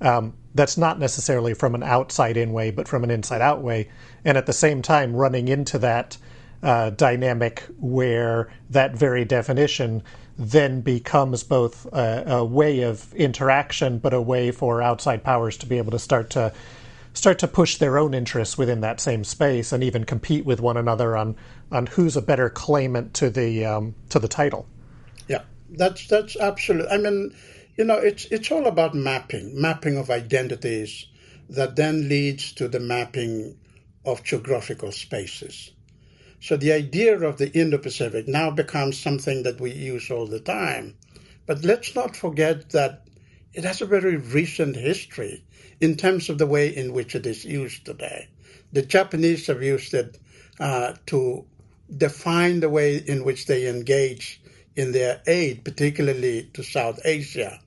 Um, 0.00 0.34
that's 0.54 0.76
not 0.76 0.98
necessarily 0.98 1.54
from 1.54 1.74
an 1.74 1.82
outside 1.82 2.36
in 2.36 2.52
way, 2.52 2.70
but 2.70 2.88
from 2.88 3.04
an 3.04 3.10
inside 3.10 3.40
out 3.40 3.62
way, 3.62 3.88
and 4.24 4.36
at 4.36 4.46
the 4.46 4.52
same 4.52 4.82
time 4.82 5.14
running 5.14 5.48
into 5.48 5.78
that 5.78 6.18
uh, 6.62 6.90
dynamic 6.90 7.64
where 7.78 8.52
that 8.70 8.94
very 8.94 9.24
definition 9.24 10.02
then 10.38 10.80
becomes 10.80 11.42
both 11.42 11.86
a, 11.92 12.24
a, 12.26 12.44
way 12.44 12.82
of 12.82 13.12
interaction, 13.14 13.98
but 13.98 14.14
a 14.14 14.20
way 14.20 14.50
for 14.50 14.80
outside 14.80 15.22
powers 15.22 15.56
to 15.58 15.66
be 15.66 15.78
able 15.78 15.90
to 15.90 15.98
start 15.98 16.30
to 16.30 16.52
start 17.14 17.38
to 17.40 17.48
push 17.48 17.76
their 17.76 17.98
own 17.98 18.14
interests 18.14 18.56
within 18.56 18.80
that 18.80 19.00
same 19.00 19.24
space 19.24 19.72
and 19.72 19.84
even 19.84 20.04
compete 20.04 20.44
with 20.44 20.60
one 20.60 20.76
another 20.76 21.16
on 21.16 21.36
on 21.70 21.86
who's 21.86 22.16
a 22.16 22.22
better 22.22 22.50
claimant 22.50 23.14
to 23.14 23.30
the 23.30 23.64
um, 23.64 23.94
to 24.08 24.18
the 24.18 24.28
title. 24.28 24.66
Yeah, 25.28 25.42
that's 25.70 26.06
that's 26.08 26.36
absolutely. 26.36 26.90
I 26.90 26.98
mean, 26.98 27.34
you 27.76 27.84
know, 27.84 27.96
it's 27.96 28.24
it's 28.26 28.50
all 28.50 28.66
about 28.66 28.94
mapping, 28.94 29.60
mapping 29.60 29.96
of 29.96 30.10
identities 30.10 31.06
that 31.50 31.76
then 31.76 32.08
leads 32.08 32.52
to 32.54 32.68
the 32.68 32.80
mapping 32.80 33.56
of 34.04 34.24
geographical 34.24 34.92
spaces. 34.92 35.70
So 36.40 36.56
the 36.56 36.72
idea 36.72 37.20
of 37.20 37.38
the 37.38 37.52
Indo-Pacific 37.52 38.26
now 38.26 38.50
becomes 38.50 38.98
something 38.98 39.44
that 39.44 39.60
we 39.60 39.70
use 39.70 40.10
all 40.10 40.26
the 40.26 40.40
time. 40.40 40.96
But 41.46 41.64
let's 41.64 41.94
not 41.94 42.16
forget 42.16 42.70
that 42.70 43.06
it 43.54 43.64
has 43.64 43.80
a 43.80 43.86
very 43.86 44.16
recent 44.16 44.74
history 44.74 45.44
in 45.82 45.96
terms 45.96 46.30
of 46.30 46.38
the 46.38 46.46
way 46.46 46.68
in 46.68 46.92
which 46.92 47.16
it 47.16 47.26
is 47.26 47.44
used 47.44 47.84
today. 47.84 48.28
The 48.72 48.82
Japanese 48.82 49.48
have 49.48 49.64
used 49.64 49.92
it 49.94 50.16
uh, 50.60 50.94
to 51.06 51.44
define 51.94 52.60
the 52.60 52.70
way 52.70 52.98
in 52.98 53.24
which 53.24 53.46
they 53.46 53.68
engage 53.68 54.40
in 54.76 54.92
their 54.92 55.20
aid, 55.26 55.64
particularly 55.64 56.48
to 56.54 56.62
South 56.62 57.00
Asia. 57.04 57.60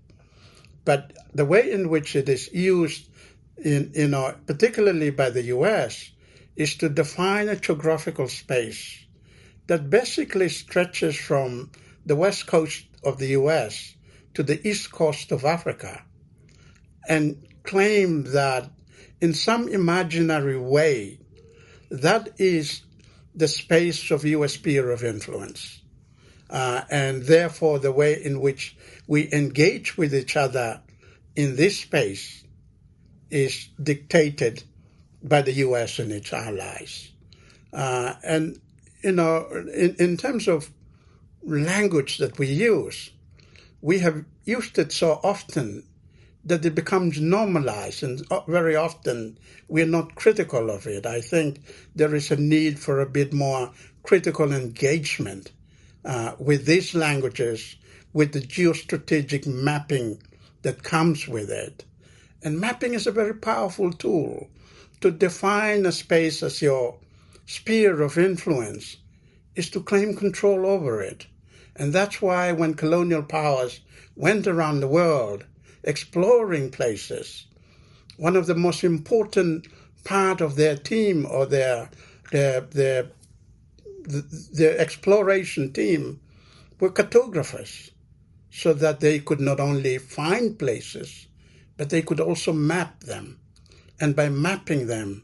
But 0.85 1.11
the 1.33 1.43
way 1.43 1.69
in 1.69 1.89
which 1.89 2.15
it 2.15 2.29
is 2.29 2.49
used, 2.53 3.09
in, 3.57 3.91
you 3.93 4.07
know, 4.07 4.33
particularly 4.47 5.09
by 5.09 5.29
the 5.29 5.43
U.S., 5.57 6.11
is 6.55 6.75
to 6.77 6.87
define 6.87 7.49
a 7.49 7.57
geographical 7.57 8.29
space 8.29 9.05
that 9.67 9.89
basically 9.89 10.47
stretches 10.47 11.17
from 11.17 11.69
the 12.05 12.15
west 12.15 12.47
coast 12.47 12.85
of 13.03 13.17
the 13.17 13.27
U.S. 13.39 13.95
to 14.35 14.41
the 14.41 14.65
east 14.65 14.91
coast 14.93 15.33
of 15.33 15.43
Africa 15.43 16.01
and 17.07 17.37
claim 17.65 18.23
that 18.31 18.69
in 19.21 19.33
some 19.33 19.67
imaginary 19.67 20.57
way, 20.57 21.19
that 21.89 22.29
is 22.37 22.81
the 23.33 23.47
space 23.47 24.11
of 24.11 24.25
U.S. 24.25 24.53
sphere 24.53 24.91
of 24.91 25.03
influence. 25.03 25.81
Uh, 26.49 26.81
and 26.89 27.23
therefore, 27.23 27.79
the 27.79 27.91
way 27.91 28.21
in 28.23 28.39
which 28.39 28.77
we 29.07 29.31
engage 29.33 29.97
with 29.97 30.13
each 30.13 30.35
other 30.37 30.81
in 31.35 31.55
this 31.55 31.79
space 31.79 32.43
is 33.29 33.67
dictated 33.81 34.63
by 35.23 35.41
the 35.41 35.53
U.S. 35.53 35.99
and 35.99 36.11
its 36.11 36.31
allies. 36.31 37.11
Uh, 37.73 38.13
and, 38.23 38.59
you 39.01 39.11
know, 39.11 39.47
in, 39.73 39.95
in 39.99 40.17
terms 40.17 40.47
of 40.47 40.69
language 41.43 42.19
that 42.19 42.37
we 42.37 42.47
use, 42.47 43.11
we 43.81 43.99
have 43.99 44.23
used 44.45 44.77
it 44.77 44.91
so 44.91 45.19
often 45.23 45.83
that 46.45 46.63
it 46.63 46.75
becomes 46.75 47.19
normalized, 47.19 48.03
and 48.03 48.21
uh, 48.29 48.41
very 48.47 48.75
often 48.75 49.37
we're 49.67 49.85
not 49.85 50.15
critical 50.15 50.69
of 50.69 50.85
it. 50.85 51.05
I 51.05 51.19
think 51.21 51.59
there 51.95 52.13
is 52.13 52.29
a 52.29 52.35
need 52.35 52.79
for 52.79 53.01
a 53.01 53.09
bit 53.09 53.33
more 53.33 53.71
critical 54.03 54.53
engagement 54.53 55.51
uh, 56.05 56.33
with 56.37 56.65
these 56.65 56.93
languages, 56.93 57.75
with 58.13 58.31
the 58.33 58.41
geostrategic 58.41 59.47
mapping 59.47 60.21
that 60.61 60.83
comes 60.83 61.27
with 61.27 61.49
it. 61.49 61.83
And 62.43 62.59
mapping 62.59 62.93
is 62.93 63.07
a 63.07 63.11
very 63.11 63.33
powerful 63.33 63.91
tool 63.91 64.47
to 65.01 65.09
define 65.09 65.85
a 65.85 65.91
space 65.91 66.43
as 66.43 66.61
your 66.61 66.99
sphere 67.47 68.01
of 68.01 68.17
influence 68.17 68.97
is 69.55 69.69
to 69.71 69.81
claim 69.81 70.15
control 70.15 70.65
over 70.65 71.01
it. 71.01 71.25
And 71.75 71.91
that's 71.91 72.21
why 72.21 72.51
when 72.51 72.75
colonial 72.75 73.23
powers 73.23 73.81
went 74.15 74.47
around 74.47 74.79
the 74.79 74.87
world, 74.87 75.45
exploring 75.85 76.71
places. 76.71 77.45
One 78.17 78.35
of 78.35 78.47
the 78.47 78.55
most 78.55 78.83
important 78.83 79.67
part 80.03 80.41
of 80.41 80.55
their 80.55 80.75
team 80.75 81.25
or 81.25 81.45
their 81.45 81.89
their 82.31 82.61
their 82.61 83.11
their 84.53 84.77
exploration 84.77 85.71
team 85.73 86.19
were 86.79 86.91
cartographers, 86.91 87.91
so 88.51 88.73
that 88.73 88.99
they 88.99 89.19
could 89.19 89.39
not 89.39 89.59
only 89.59 89.97
find 89.97 90.59
places, 90.59 91.27
but 91.77 91.89
they 91.89 92.01
could 92.01 92.19
also 92.19 92.53
map 92.53 93.01
them, 93.01 93.39
and 93.99 94.15
by 94.15 94.29
mapping 94.29 94.87
them, 94.87 95.23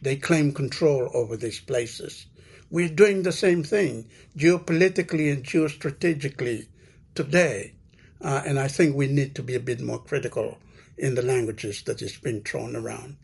they 0.00 0.16
claim 0.16 0.52
control 0.52 1.10
over 1.14 1.36
these 1.36 1.60
places. 1.60 2.26
We're 2.70 2.88
doing 2.88 3.22
the 3.22 3.32
same 3.32 3.62
thing 3.62 4.08
geopolitically 4.36 5.32
and 5.32 5.44
geostrategically 5.44 6.66
today. 7.14 7.74
Uh, 8.22 8.42
and 8.46 8.58
I 8.58 8.68
think 8.68 8.94
we 8.94 9.08
need 9.08 9.34
to 9.34 9.42
be 9.42 9.54
a 9.54 9.60
bit 9.60 9.80
more 9.80 9.98
critical 9.98 10.58
in 10.96 11.14
the 11.14 11.22
languages 11.22 11.82
that 11.82 12.00
is 12.00 12.16
being 12.16 12.42
thrown 12.42 12.76
around. 12.76 13.16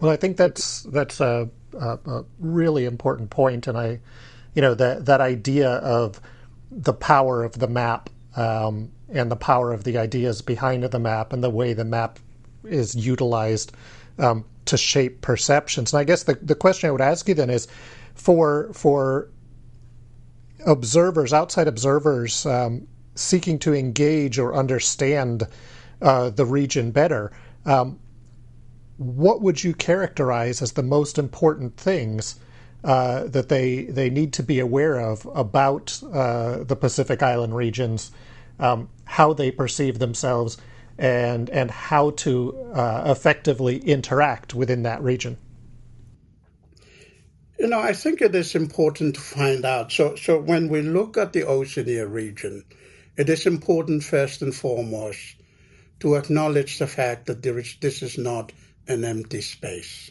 Well, 0.00 0.10
I 0.10 0.16
think 0.16 0.36
that's 0.36 0.82
that's 0.84 1.20
a, 1.20 1.48
a, 1.78 1.98
a 2.04 2.24
really 2.38 2.84
important 2.84 3.30
point, 3.30 3.66
and 3.66 3.78
I, 3.78 4.00
you 4.54 4.62
know, 4.62 4.74
that 4.74 5.06
that 5.06 5.20
idea 5.20 5.70
of 5.70 6.20
the 6.70 6.92
power 6.92 7.44
of 7.44 7.58
the 7.58 7.68
map 7.68 8.10
um, 8.36 8.90
and 9.08 9.30
the 9.30 9.36
power 9.36 9.72
of 9.72 9.84
the 9.84 9.98
ideas 9.98 10.42
behind 10.42 10.84
the 10.84 10.98
map 10.98 11.32
and 11.32 11.42
the 11.44 11.50
way 11.50 11.72
the 11.72 11.84
map 11.84 12.18
is 12.64 12.94
utilized 12.94 13.72
um, 14.18 14.44
to 14.66 14.76
shape 14.76 15.20
perceptions. 15.20 15.92
And 15.92 16.00
I 16.00 16.04
guess 16.04 16.24
the 16.24 16.34
the 16.42 16.54
question 16.54 16.88
I 16.88 16.92
would 16.92 17.00
ask 17.00 17.28
you 17.28 17.34
then 17.34 17.50
is, 17.50 17.68
for 18.14 18.72
for 18.72 19.28
observers, 20.66 21.32
outside 21.32 21.68
observers, 21.68 22.46
um, 22.46 22.86
seeking 23.14 23.58
to 23.60 23.74
engage 23.74 24.38
or 24.38 24.54
understand 24.54 25.46
uh, 26.00 26.30
the 26.30 26.46
region 26.46 26.90
better, 26.90 27.32
um, 27.66 27.98
what 28.96 29.40
would 29.40 29.64
you 29.64 29.74
characterize 29.74 30.60
as 30.60 30.72
the 30.72 30.82
most 30.82 31.18
important 31.18 31.76
things 31.76 32.38
uh, 32.84 33.24
that 33.24 33.48
they 33.48 33.84
they 33.84 34.08
need 34.08 34.32
to 34.32 34.42
be 34.42 34.58
aware 34.58 34.98
of 34.98 35.26
about 35.34 36.02
uh, 36.12 36.64
the 36.64 36.76
Pacific 36.76 37.22
Island 37.22 37.54
regions, 37.54 38.10
um, 38.58 38.88
how 39.04 39.32
they 39.32 39.50
perceive 39.50 39.98
themselves, 39.98 40.56
and 40.98 41.50
and 41.50 41.70
how 41.70 42.10
to 42.10 42.56
uh, 42.74 43.02
effectively 43.06 43.78
interact 43.78 44.54
within 44.54 44.82
that 44.82 45.02
region? 45.02 45.36
You 47.58 47.66
know, 47.66 47.80
I 47.80 47.92
think 47.92 48.22
it 48.22 48.34
is 48.34 48.54
important 48.54 49.16
to 49.16 49.20
find 49.20 49.66
out. 49.66 49.92
So, 49.92 50.16
so 50.16 50.40
when 50.40 50.70
we 50.70 50.80
look 50.80 51.18
at 51.18 51.34
the 51.34 51.44
Oceania 51.44 52.06
region, 52.06 52.64
it 53.20 53.28
is 53.28 53.44
important, 53.44 54.02
first 54.02 54.40
and 54.40 54.54
foremost, 54.54 55.34
to 55.98 56.14
acknowledge 56.14 56.78
the 56.78 56.86
fact 56.86 57.26
that 57.26 57.44
is, 57.44 57.76
this 57.78 58.00
is 58.00 58.16
not 58.16 58.50
an 58.88 59.04
empty 59.04 59.42
space. 59.42 60.10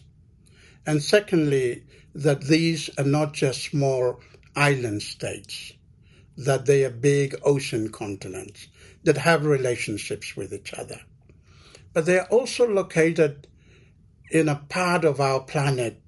And 0.86 1.02
secondly, 1.02 1.86
that 2.13 2.41
these 2.41 2.88
are 3.00 3.04
not 3.04 3.34
just 3.34 3.63
small 3.63 4.22
island 4.56 5.02
states, 5.02 5.74
that 6.38 6.67
they 6.67 6.86
are 6.86 6.91
big 6.91 7.36
ocean 7.43 7.91
continents 7.91 8.67
that 9.06 9.17
have 9.17 9.43
relationships 9.43 10.38
with 10.38 10.54
each 10.54 10.76
other. 10.76 11.02
But 11.93 12.06
they 12.06 12.19
are 12.19 12.28
also 12.28 12.67
located 12.67 13.48
in 14.30 14.48
a 14.48 14.63
part 14.69 15.04
of 15.04 15.19
our 15.19 15.39
planet 15.39 16.00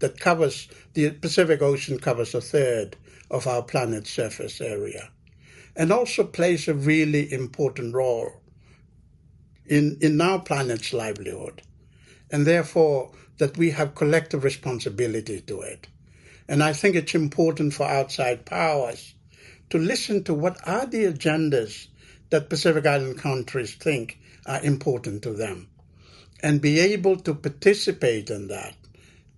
that 0.00 0.20
covers 0.20 0.68
the 0.92 1.08
Pacific 1.12 1.62
Ocean 1.62 1.98
covers 1.98 2.34
a 2.34 2.42
third 2.42 2.98
of 3.30 3.46
our 3.46 3.62
planet's 3.62 4.10
surface 4.10 4.60
area 4.60 5.10
and 5.76 5.92
also 5.92 6.24
plays 6.24 6.68
a 6.68 6.74
really 6.74 7.32
important 7.32 7.94
role 7.94 8.40
in, 9.66 9.98
in 10.00 10.20
our 10.20 10.40
planet's 10.40 10.92
livelihood. 10.92 11.62
And 12.30 12.46
therefore, 12.46 13.12
that 13.38 13.56
we 13.56 13.70
have 13.70 13.94
collective 13.94 14.44
responsibility 14.44 15.40
to 15.40 15.60
it. 15.62 15.86
And 16.46 16.62
I 16.62 16.72
think 16.72 16.94
it's 16.94 17.14
important 17.14 17.72
for 17.72 17.86
outside 17.86 18.44
powers 18.44 19.14
to 19.70 19.78
listen 19.78 20.24
to 20.24 20.34
what 20.34 20.56
are 20.68 20.86
the 20.86 21.04
agendas 21.04 21.86
that 22.30 22.50
Pacific 22.50 22.86
Island 22.86 23.18
countries 23.18 23.74
think 23.74 24.18
are 24.46 24.62
important 24.62 25.22
to 25.22 25.32
them 25.32 25.68
and 26.42 26.60
be 26.60 26.80
able 26.80 27.16
to 27.16 27.34
participate 27.34 28.30
in 28.30 28.48
that. 28.48 28.74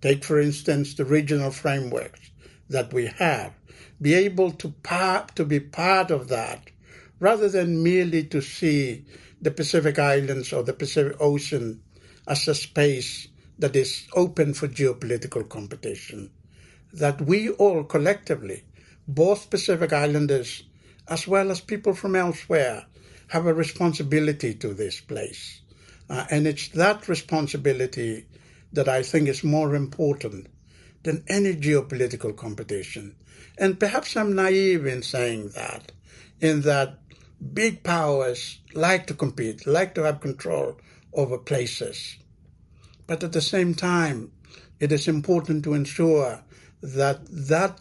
Take, 0.01 0.23
for 0.23 0.39
instance, 0.39 0.95
the 0.95 1.05
regional 1.05 1.51
frameworks 1.51 2.31
that 2.69 2.91
we 2.93 3.07
have. 3.07 3.53
Be 4.01 4.13
able 4.13 4.51
to, 4.51 4.69
part, 4.69 5.35
to 5.35 5.45
be 5.45 5.59
part 5.59 6.11
of 6.11 6.27
that 6.29 6.69
rather 7.19 7.49
than 7.49 7.83
merely 7.83 8.23
to 8.25 8.41
see 8.41 9.05
the 9.41 9.51
Pacific 9.51 9.99
Islands 9.99 10.51
or 10.51 10.63
the 10.63 10.73
Pacific 10.73 11.17
Ocean 11.19 11.81
as 12.27 12.47
a 12.47 12.55
space 12.55 13.27
that 13.59 13.75
is 13.75 14.07
open 14.13 14.53
for 14.53 14.67
geopolitical 14.67 15.47
competition. 15.47 16.31
That 16.93 17.21
we 17.21 17.49
all 17.49 17.83
collectively, 17.83 18.63
both 19.07 19.49
Pacific 19.49 19.93
Islanders 19.93 20.63
as 21.07 21.27
well 21.27 21.51
as 21.51 21.61
people 21.61 21.93
from 21.93 22.15
elsewhere, 22.15 22.85
have 23.27 23.45
a 23.45 23.53
responsibility 23.53 24.53
to 24.55 24.73
this 24.73 25.01
place. 25.01 25.61
Uh, 26.09 26.25
and 26.29 26.47
it's 26.47 26.69
that 26.69 27.07
responsibility 27.07 28.25
that 28.73 28.87
I 28.87 29.03
think 29.03 29.27
is 29.27 29.43
more 29.43 29.75
important 29.75 30.47
than 31.03 31.23
any 31.27 31.55
geopolitical 31.55 32.35
competition. 32.35 33.15
And 33.57 33.79
perhaps 33.79 34.15
I'm 34.17 34.33
naive 34.33 34.85
in 34.85 35.03
saying 35.03 35.49
that, 35.49 35.91
in 36.39 36.61
that 36.61 36.99
big 37.53 37.83
powers 37.83 38.59
like 38.73 39.07
to 39.07 39.13
compete, 39.13 39.67
like 39.67 39.93
to 39.95 40.03
have 40.03 40.21
control 40.21 40.79
over 41.13 41.37
places. 41.37 42.17
But 43.05 43.23
at 43.23 43.33
the 43.33 43.41
same 43.41 43.75
time, 43.75 44.31
it 44.79 44.91
is 44.91 45.07
important 45.07 45.63
to 45.65 45.73
ensure 45.73 46.43
that 46.81 47.25
that, 47.27 47.79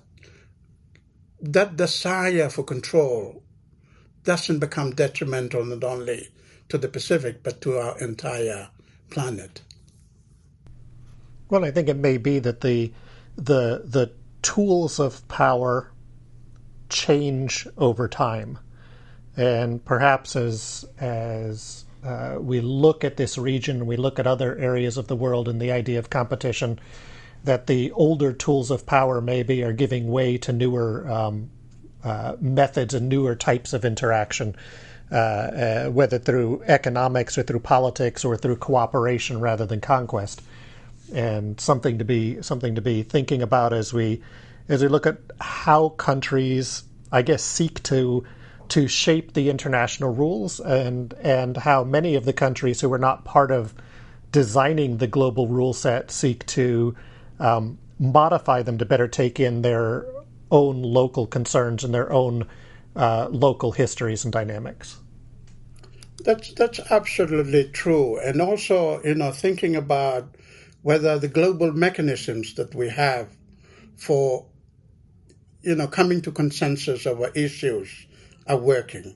that 1.41 1.77
desire 1.77 2.49
for 2.49 2.65
control 2.65 3.43
doesn't 4.25 4.59
become 4.59 4.93
detrimental 4.93 5.65
not 5.65 5.83
only 5.83 6.29
to 6.69 6.79
the 6.79 6.89
Pacific 6.89 7.43
but 7.43 7.61
to 7.61 7.79
our 7.79 7.99
entire 7.99 8.69
planet. 9.11 9.63
Well, 11.49 11.65
I 11.65 11.71
think 11.71 11.89
it 11.89 11.99
may 11.99 12.17
be 12.17 12.39
that 12.39 12.61
the 12.61 12.93
the 13.37 13.83
the 13.85 14.13
tools 14.43 14.99
of 14.99 15.27
power 15.29 15.91
change 16.89 17.67
over 17.79 18.09
time, 18.09 18.59
and 19.37 19.85
perhaps 19.85 20.37
as 20.37 20.85
as 20.99 21.85
uh, 22.05 22.37
we 22.41 22.61
look 22.61 23.05
at 23.05 23.17
this 23.17 23.39
region, 23.39 23.87
we 23.87 23.97
look 23.97 24.19
at 24.19 24.27
other 24.27 24.57
areas 24.59 24.97
of 24.97 25.07
the 25.07 25.17
world, 25.17 25.49
and 25.49 25.61
the 25.61 25.73
idea 25.73 25.99
of 25.99 26.11
competition, 26.11 26.79
that 27.45 27.67
the 27.67 27.93
older 27.93 28.33
tools 28.33 28.71
of 28.71 28.87
power 28.87 29.21
maybe 29.21 29.63
are 29.63 29.73
giving 29.73 30.09
way 30.11 30.37
to 30.39 30.53
newer 30.53 31.09
um, 31.09 31.51
uh, 32.05 32.37
methods 32.41 32.95
and 32.95 33.09
newer 33.09 33.35
types 33.35 33.73
of 33.73 33.85
interaction, 33.85 34.57
uh, 35.11 35.15
uh, 35.15 35.87
whether 35.91 36.19
through 36.19 36.63
economics 36.67 37.39
or 37.39 37.43
through 37.43 37.61
politics 37.61 38.25
or 38.25 38.37
through 38.37 38.57
cooperation 38.57 39.41
rather 39.41 39.65
than 39.65 39.81
conquest. 39.81 40.43
And 41.13 41.61
something 41.61 41.99
to 41.99 42.05
be 42.05 42.41
something 42.43 42.75
to 42.75 42.81
be 42.81 43.03
thinking 43.03 43.43
about 43.43 43.73
as 43.73 43.93
we 43.93 44.23
as 44.69 44.83
we 44.83 44.89
look 44.89 45.07
at 45.07 45.19
how 45.41 45.91
countries, 45.91 46.85
I 47.11 47.23
guess, 47.23 47.43
seek 47.43 47.83
to 47.85 48.25
to 48.69 48.89
shape 48.89 49.35
the 49.35 49.51
international 49.51 50.15
rules 50.15 50.59
and 50.61 51.15
and 51.23 51.57
how 51.59 51.85
many 51.85 52.15
of 52.15 52.25
the 52.25 52.33
countries 52.33 52.81
who 52.81 52.93
are 52.93 52.99
not 52.99 53.25
part 53.25 53.51
of 53.51 53.75
designing 54.31 54.97
the 54.97 55.07
global 55.07 55.47
rule 55.47 55.75
set 55.75 56.11
seek 56.11 56.47
to 56.47 56.97
um, 57.39 57.79
modify 57.99 58.63
them 58.63 58.79
to 58.79 58.87
better 58.87 59.07
take 59.07 59.39
in 59.39 59.63
their 59.63 60.07
own 60.51 60.83
local 60.83 61.27
concerns 61.27 61.85
and 61.85 61.95
their 61.95 62.11
own 62.13 62.47
uh, 62.97 63.29
local 63.31 63.73
histories 63.73 64.25
and 64.25 64.33
dynamics. 64.33 64.97
That's 66.25 66.53
that's 66.53 66.79
absolutely 66.91 67.65
true, 67.73 68.19
and 68.21 68.41
also 68.41 69.03
you 69.03 69.15
know 69.15 69.33
thinking 69.33 69.75
about 69.75 70.35
whether 70.83 71.19
the 71.19 71.29
global 71.29 71.73
mechanisms 71.73 72.55
that 72.55 72.75
we 72.75 72.89
have 72.89 73.29
for 73.97 74.47
you 75.63 75.75
know 75.75 75.87
coming 75.87 76.21
to 76.23 76.33
consensus 76.33 77.07
over 77.07 77.29
issues 77.35 78.07
are 78.47 78.59
working. 78.59 79.15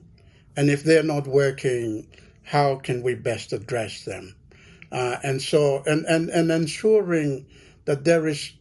And 0.55 0.69
if 0.69 0.83
they're 0.83 1.03
not 1.03 1.27
working, 1.27 2.07
how 2.43 2.77
can 2.77 3.03
we 3.03 3.13
best 3.13 3.53
address 3.53 4.05
them? 4.05 4.35
Uh, 4.91 5.17
and 5.23 5.41
so, 5.41 5.83
and, 5.85 6.05
and, 6.05 6.29
and 6.29 6.49
ensuring 6.49 7.45
that 7.85 8.05
there 8.05 8.27
is 8.27 8.53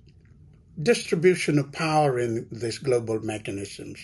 distribution 0.83 1.59
of 1.59 1.73
power 1.73 2.19
in 2.19 2.47
these 2.51 2.79
global 2.79 3.21
mechanisms. 3.21 4.01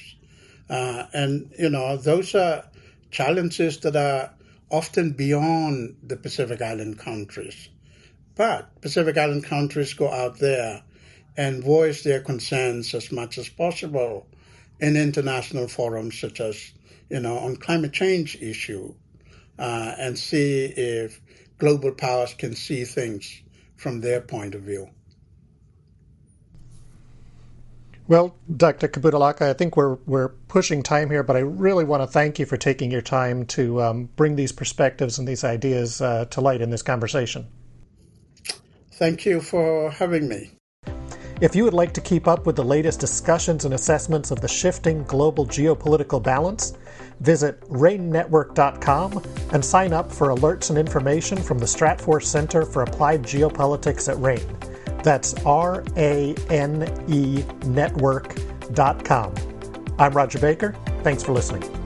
Uh, 0.71 1.05
and, 1.13 1.53
you 1.59 1.69
know, 1.69 1.97
those 1.97 2.35
are 2.35 2.65
challenges 3.11 3.81
that 3.81 3.97
are 3.97 4.33
often 4.71 5.13
beyond 5.13 5.97
the 6.03 6.17
Pacific 6.17 6.63
Island 6.63 6.99
countries. 6.99 7.69
But 8.35 8.81
Pacific 8.81 9.19
Island 9.19 9.45
countries 9.45 9.93
go 9.95 10.11
out 10.11 10.39
there 10.39 10.83
and 11.37 11.63
voice 11.63 12.03
their 12.03 12.21
concerns 12.21 12.95
as 12.95 13.13
much 13.13 13.39
as 13.39 13.49
possible 13.49 14.27
in 14.81 14.97
international 14.97 15.69
forums 15.69 16.19
such 16.19 16.41
as, 16.41 16.73
you 17.09 17.21
know, 17.21 17.39
on 17.39 17.57
climate 17.57 17.93
change 17.93 18.37
issue, 18.41 18.95
uh, 19.59 19.95
and 19.99 20.19
see 20.19 20.65
if 20.65 21.21
global 21.59 21.93
powers 21.93 22.35
can 22.35 22.55
see 22.55 22.85
things 22.85 23.43
from 23.77 24.01
their 24.01 24.21
point 24.21 24.55
of 24.55 24.63
view. 24.63 24.89
Well, 28.09 28.35
Dr. 28.57 28.89
Kabutaulaka, 28.89 29.43
I 29.43 29.53
think 29.53 29.77
we're 29.77 29.95
we're 30.07 30.31
pushing 30.49 30.83
time 30.83 31.09
here, 31.09 31.23
but 31.23 31.37
I 31.37 31.41
really 31.41 31.85
want 31.85 32.03
to 32.03 32.07
thank 32.07 32.39
you 32.39 32.47
for 32.47 32.57
taking 32.57 32.91
your 32.91 33.01
time 33.01 33.47
to 33.47 33.81
um, 33.81 34.09
bring 34.17 34.37
these 34.37 34.53
perspectives 34.53 35.19
and 35.19 35.27
these 35.27 35.45
ideas 35.45 36.01
uh, 36.01 36.25
to 36.27 36.41
light 36.41 36.61
in 36.61 36.71
this 36.71 36.83
conversation. 36.83 37.47
Thank 38.93 39.27
you 39.27 39.41
for 39.41 39.91
having 39.91 40.29
me. 40.29 40.53
If 41.41 41.57
you 41.57 41.65
would 41.65 41.75
like 41.75 41.93
to 41.95 42.01
keep 42.01 42.29
up 42.29 42.47
with 42.47 42.55
the 42.55 42.65
latest 42.65 43.01
discussions 43.01 43.65
and 43.65 43.75
assessments 43.75 44.31
of 44.31 44.41
the 44.41 44.47
shifting 44.47 45.03
global 45.05 45.45
geopolitical 45.45 46.23
balance, 46.23 46.75
visit 47.19 47.61
RANEnetwork.com 47.63 49.25
and 49.53 49.65
sign 49.65 49.93
up 49.93 50.13
for 50.13 50.29
alerts 50.29 50.71
and 50.71 50.79
information 50.79 51.37
from 51.37 51.59
the 51.59 51.67
Stratfor 51.67 52.23
Center 52.23 52.65
for 52.65 52.83
Applied 52.83 53.25
Geopolitics 53.25 54.09
at 54.09 54.19
RANE. 54.19 54.57
That's 55.03 55.35
R 55.45 55.83
A 55.97 56.35
N 56.49 56.87
E 57.09 57.43
network.com. 57.67 59.35
I'm 59.99 60.13
Rodger 60.13 60.39
Baker. 60.39 60.77
Thanks 61.03 61.25
for 61.25 61.33
listening. 61.33 61.82